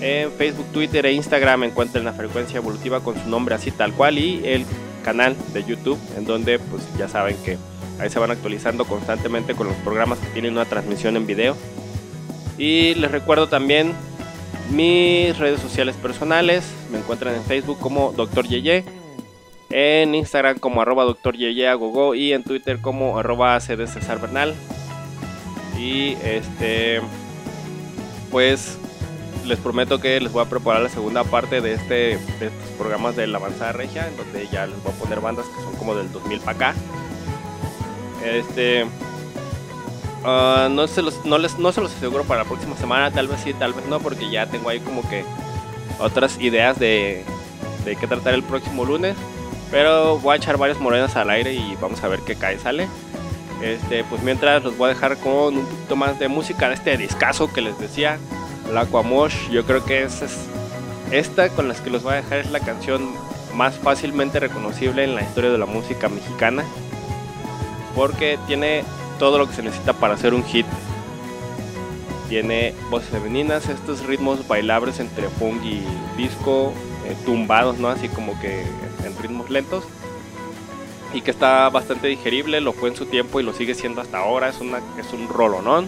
En 0.00 0.30
Facebook, 0.32 0.66
Twitter 0.72 1.04
e 1.06 1.12
Instagram 1.12 1.64
encuentren 1.64 2.04
la 2.04 2.12
frecuencia 2.12 2.58
evolutiva 2.58 3.00
con 3.00 3.20
su 3.20 3.28
nombre 3.28 3.56
así 3.56 3.72
tal 3.72 3.92
cual 3.92 4.18
y 4.18 4.40
el 4.44 4.64
canal 5.04 5.34
de 5.52 5.64
YouTube 5.64 5.98
en 6.16 6.24
donde 6.24 6.60
pues 6.60 6.84
ya 6.96 7.08
saben 7.08 7.36
que 7.44 7.58
ahí 7.98 8.08
se 8.10 8.20
van 8.20 8.30
actualizando 8.30 8.84
constantemente 8.84 9.54
con 9.54 9.66
los 9.66 9.74
programas 9.76 10.18
que 10.20 10.28
tienen 10.28 10.52
una 10.52 10.64
transmisión 10.64 11.16
en 11.16 11.26
video. 11.26 11.56
Y 12.56 12.94
les 12.94 13.10
recuerdo 13.10 13.48
también 13.48 13.92
mis 14.70 15.36
redes 15.38 15.60
sociales 15.60 15.96
personales. 15.96 16.64
Me 16.90 16.98
encuentran 16.98 17.34
en 17.34 17.42
Facebook 17.44 17.78
como 17.78 18.12
Dr. 18.12 18.46
Yeye, 18.46 18.84
en 19.70 20.14
Instagram 20.14 20.58
como 20.58 20.82
arroba 20.82 21.04
Dr. 21.04 21.36
Yeye 21.36 21.68
Agogo 21.68 22.14
y 22.14 22.32
en 22.32 22.42
Twitter 22.42 22.80
como 22.80 23.18
arroba 23.18 23.58
CD 23.60 23.86
César. 23.86 24.18
Y 25.78 26.16
este, 26.24 27.00
pues 28.30 28.78
les 29.46 29.58
prometo 29.58 30.00
que 30.00 30.20
les 30.20 30.30
voy 30.32 30.42
a 30.42 30.48
preparar 30.48 30.82
la 30.82 30.88
segunda 30.88 31.24
parte 31.24 31.60
de 31.60 31.74
este 31.74 31.94
de 31.94 32.46
estos 32.46 32.70
programas 32.76 33.16
de 33.16 33.26
la 33.26 33.38
avanzada 33.38 33.72
regia, 33.72 34.06
en 34.06 34.16
donde 34.16 34.46
ya 34.48 34.66
les 34.66 34.82
voy 34.82 34.92
a 34.92 34.96
poner 34.96 35.20
bandas 35.20 35.46
que 35.46 35.62
son 35.62 35.74
como 35.76 35.94
del 35.94 36.12
2000 36.12 36.40
para 36.40 36.56
acá. 36.56 36.74
Este, 38.24 38.84
ah, 40.24 40.68
no, 40.70 40.86
se 40.86 41.02
los, 41.02 41.24
no, 41.24 41.38
les, 41.38 41.58
no 41.58 41.72
se 41.72 41.80
los 41.80 41.94
aseguro 41.94 42.24
para 42.24 42.42
la 42.42 42.48
próxima 42.48 42.76
semana, 42.76 43.10
tal 43.10 43.28
vez 43.28 43.40
sí, 43.42 43.54
tal 43.54 43.72
vez 43.72 43.86
no, 43.86 44.00
porque 44.00 44.30
ya 44.30 44.46
tengo 44.46 44.68
ahí 44.68 44.80
como 44.80 45.08
que 45.08 45.24
otras 45.98 46.38
ideas 46.40 46.78
de, 46.78 47.24
de 47.84 47.96
qué 47.96 48.06
tratar 48.06 48.34
el 48.34 48.42
próximo 48.42 48.84
lunes. 48.84 49.16
Pero 49.70 50.18
voy 50.18 50.34
a 50.34 50.36
echar 50.36 50.56
varias 50.56 50.80
morenas 50.80 51.14
al 51.16 51.28
aire 51.30 51.52
y 51.52 51.76
vamos 51.80 52.02
a 52.02 52.08
ver 52.08 52.20
qué 52.20 52.36
cae 52.36 52.58
sale. 52.58 52.88
Este, 53.62 54.04
pues 54.04 54.22
mientras 54.22 54.62
los 54.62 54.76
voy 54.76 54.90
a 54.90 54.94
dejar 54.94 55.16
con 55.18 55.58
un 55.58 55.66
poquito 55.66 55.96
más 55.96 56.18
de 56.18 56.28
música 56.28 56.68
de 56.68 56.74
este 56.74 56.96
discazo 56.96 57.52
que 57.52 57.60
les 57.60 57.78
decía, 57.78 58.18
la 58.72 58.82
Aquamosh. 58.82 59.50
Yo 59.50 59.64
creo 59.66 59.84
que 59.84 60.04
es, 60.04 60.22
es 60.22 60.38
esta 61.10 61.48
con 61.50 61.68
las 61.68 61.80
que 61.80 61.90
los 61.90 62.02
voy 62.02 62.14
a 62.14 62.16
dejar 62.16 62.38
es 62.38 62.50
la 62.50 62.60
canción 62.60 63.10
más 63.54 63.74
fácilmente 63.76 64.40
reconocible 64.40 65.04
en 65.04 65.14
la 65.14 65.22
historia 65.22 65.50
de 65.50 65.58
la 65.58 65.66
música 65.66 66.08
mexicana. 66.08 66.64
Porque 67.94 68.38
tiene 68.46 68.84
todo 69.18 69.38
lo 69.38 69.48
que 69.48 69.54
se 69.54 69.62
necesita 69.62 69.92
para 69.92 70.14
hacer 70.14 70.34
un 70.34 70.44
hit. 70.44 70.66
Tiene 72.28 72.74
voces 72.90 73.08
femeninas, 73.08 73.68
estos 73.68 74.04
ritmos 74.04 74.46
bailables 74.46 75.00
entre 75.00 75.28
funk 75.28 75.64
y 75.64 75.82
disco, 76.16 76.72
eh, 77.06 77.16
tumbados, 77.24 77.78
¿no? 77.78 77.88
Así 77.88 78.08
como 78.08 78.38
que 78.40 78.62
en 79.04 79.18
ritmos 79.20 79.50
lentos. 79.50 79.84
Y 81.14 81.22
que 81.22 81.30
está 81.30 81.70
bastante 81.70 82.06
digerible, 82.06 82.60
lo 82.60 82.74
fue 82.74 82.90
en 82.90 82.96
su 82.96 83.06
tiempo 83.06 83.40
y 83.40 83.42
lo 83.42 83.54
sigue 83.54 83.74
siendo 83.74 84.02
hasta 84.02 84.18
ahora. 84.18 84.50
Es, 84.50 84.60
una, 84.60 84.78
es 84.98 85.12
un 85.12 85.28
rolonón. 85.28 85.86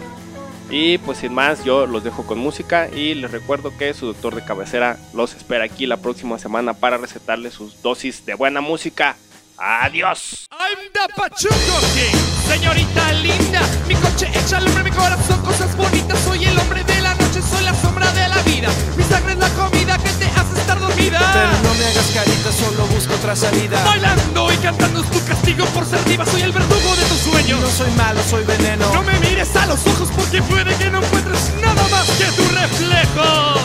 Y 0.71 0.97
pues 0.99 1.19
sin 1.19 1.33
más, 1.33 1.63
yo 1.63 1.85
los 1.85 2.03
dejo 2.03 2.25
con 2.25 2.39
música 2.39 2.89
y 2.89 3.13
les 3.13 3.29
recuerdo 3.29 3.77
que 3.77 3.93
su 3.93 4.07
doctor 4.07 4.35
de 4.35 4.43
cabecera 4.43 4.97
los 5.13 5.35
espera 5.35 5.65
aquí 5.65 5.85
la 5.85 5.97
próxima 5.97 6.39
semana 6.39 6.73
para 6.73 6.97
recetarles 6.97 7.53
sus 7.53 7.81
dosis 7.81 8.25
de 8.25 8.35
buena 8.35 8.61
música. 8.61 9.17
Adiós. 9.61 10.47
I'm 10.49 10.89
the 10.91 11.05
Pachuco 11.15 11.77
King, 11.93 12.17
señorita 12.49 13.11
linda. 13.21 13.61
Mi 13.87 13.93
coche 13.93 14.27
echa 14.33 14.57
al 14.57 14.65
hombre, 14.65 14.83
mi 14.85 14.89
corazón, 14.89 15.39
cosas 15.45 15.77
bonitas. 15.77 16.17
Soy 16.25 16.45
el 16.45 16.57
hombre 16.57 16.83
de 16.83 16.99
la 16.99 17.13
noche, 17.13 17.43
soy 17.43 17.63
la 17.63 17.73
sombra 17.75 18.11
de 18.11 18.27
la 18.27 18.41
vida. 18.41 18.69
Mi 18.97 19.03
sangre 19.03 19.33
es 19.33 19.37
la 19.37 19.49
comida 19.49 19.99
que 19.99 20.09
te 20.17 20.25
hace 20.25 20.59
estar 20.59 20.79
dormida. 20.79 21.19
Pero 21.31 21.61
no 21.61 21.75
me 21.75 21.85
hagas 21.85 22.09
carita, 22.11 22.51
solo 22.51 22.87
busco 22.87 23.13
otra 23.13 23.35
salida. 23.35 23.83
Bailando 23.83 24.51
y 24.51 24.57
cantando 24.57 25.03
es 25.03 25.11
tu 25.11 25.23
castigo 25.25 25.65
por 25.67 25.85
ser 25.85 26.03
diva. 26.05 26.25
Soy 26.25 26.41
el 26.41 26.53
verdugo 26.53 26.95
de 26.95 27.03
tus 27.03 27.19
sueños. 27.19 27.61
No 27.61 27.69
soy 27.69 27.91
malo, 27.91 28.19
soy 28.27 28.43
veneno. 28.43 28.91
No 28.91 29.03
me 29.03 29.13
mires 29.19 29.55
a 29.55 29.67
los 29.67 29.85
ojos 29.85 30.09
porque 30.15 30.41
puede 30.41 30.75
que 30.77 30.89
no 30.89 31.03
encuentres 31.03 31.51
nada 31.61 31.87
más 31.89 32.09
que 32.17 32.25
tu 32.31 32.49
reflejo. 32.49 33.61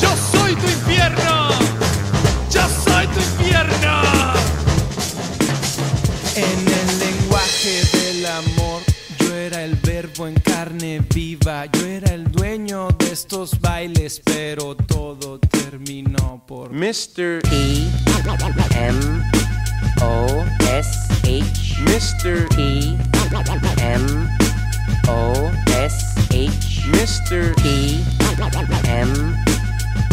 Yo 0.00 0.14
soy 0.30 0.54
tu 0.54 0.66
infierno. 0.68 1.61
En 6.34 6.44
el 6.44 6.98
lenguaje 6.98 7.82
del 7.92 8.24
amor, 8.24 8.80
yo 9.18 9.34
era 9.34 9.62
el 9.64 9.74
verbo 9.74 10.26
en 10.26 10.34
carne 10.40 11.04
viva. 11.12 11.66
Yo 11.66 11.86
era 11.86 12.14
el 12.14 12.24
dueño 12.32 12.88
de 12.98 13.12
estos 13.12 13.60
bailes, 13.60 14.22
pero 14.24 14.74
todo 14.74 15.38
terminó 15.38 16.42
por 16.46 16.72
Mr. 16.72 17.42
E 17.50 17.86
M 18.74 19.22
O 20.00 20.26
S 20.70 20.98
H 21.22 21.76
Mr. 21.82 22.48
E 22.58 22.96
M 23.82 24.28
O 25.08 25.50
S 25.84 26.06
H 26.30 26.86
Mr. 26.88 27.54
E 27.62 28.00
M 28.88 29.12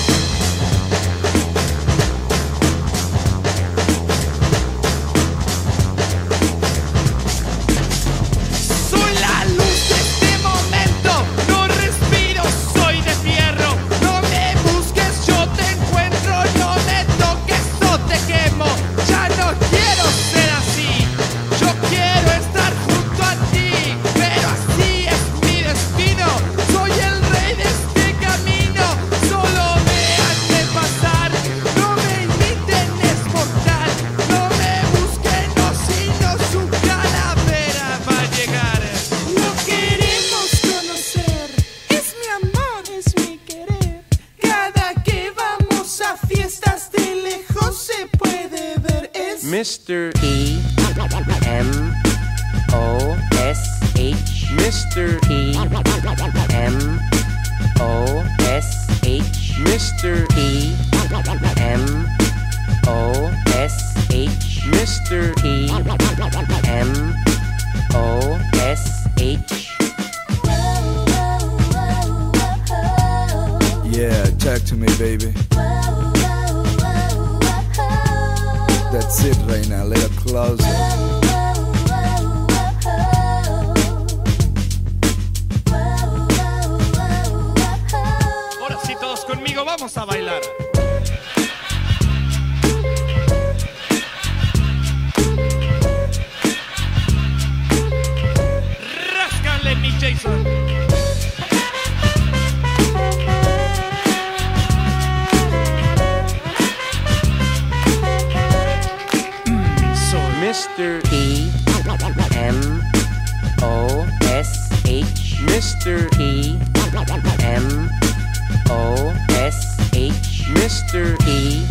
Mr. 120.91 121.15
E 121.25 121.65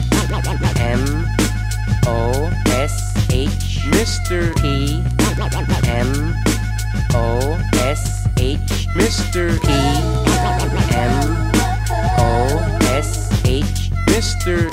M 0.81 1.27
O 2.07 2.51
S 2.68 3.12
H. 3.29 3.51
Mr. 3.93 4.57
P 4.57 5.03
M 5.87 6.35
O 7.12 7.61
S 7.75 8.27
H 8.39 8.89
Mr. 8.97 9.61
P 9.61 9.68
M 10.97 11.12
O 12.16 12.79
S 12.89 13.29
H 13.45 13.91
Mr. 14.09 14.73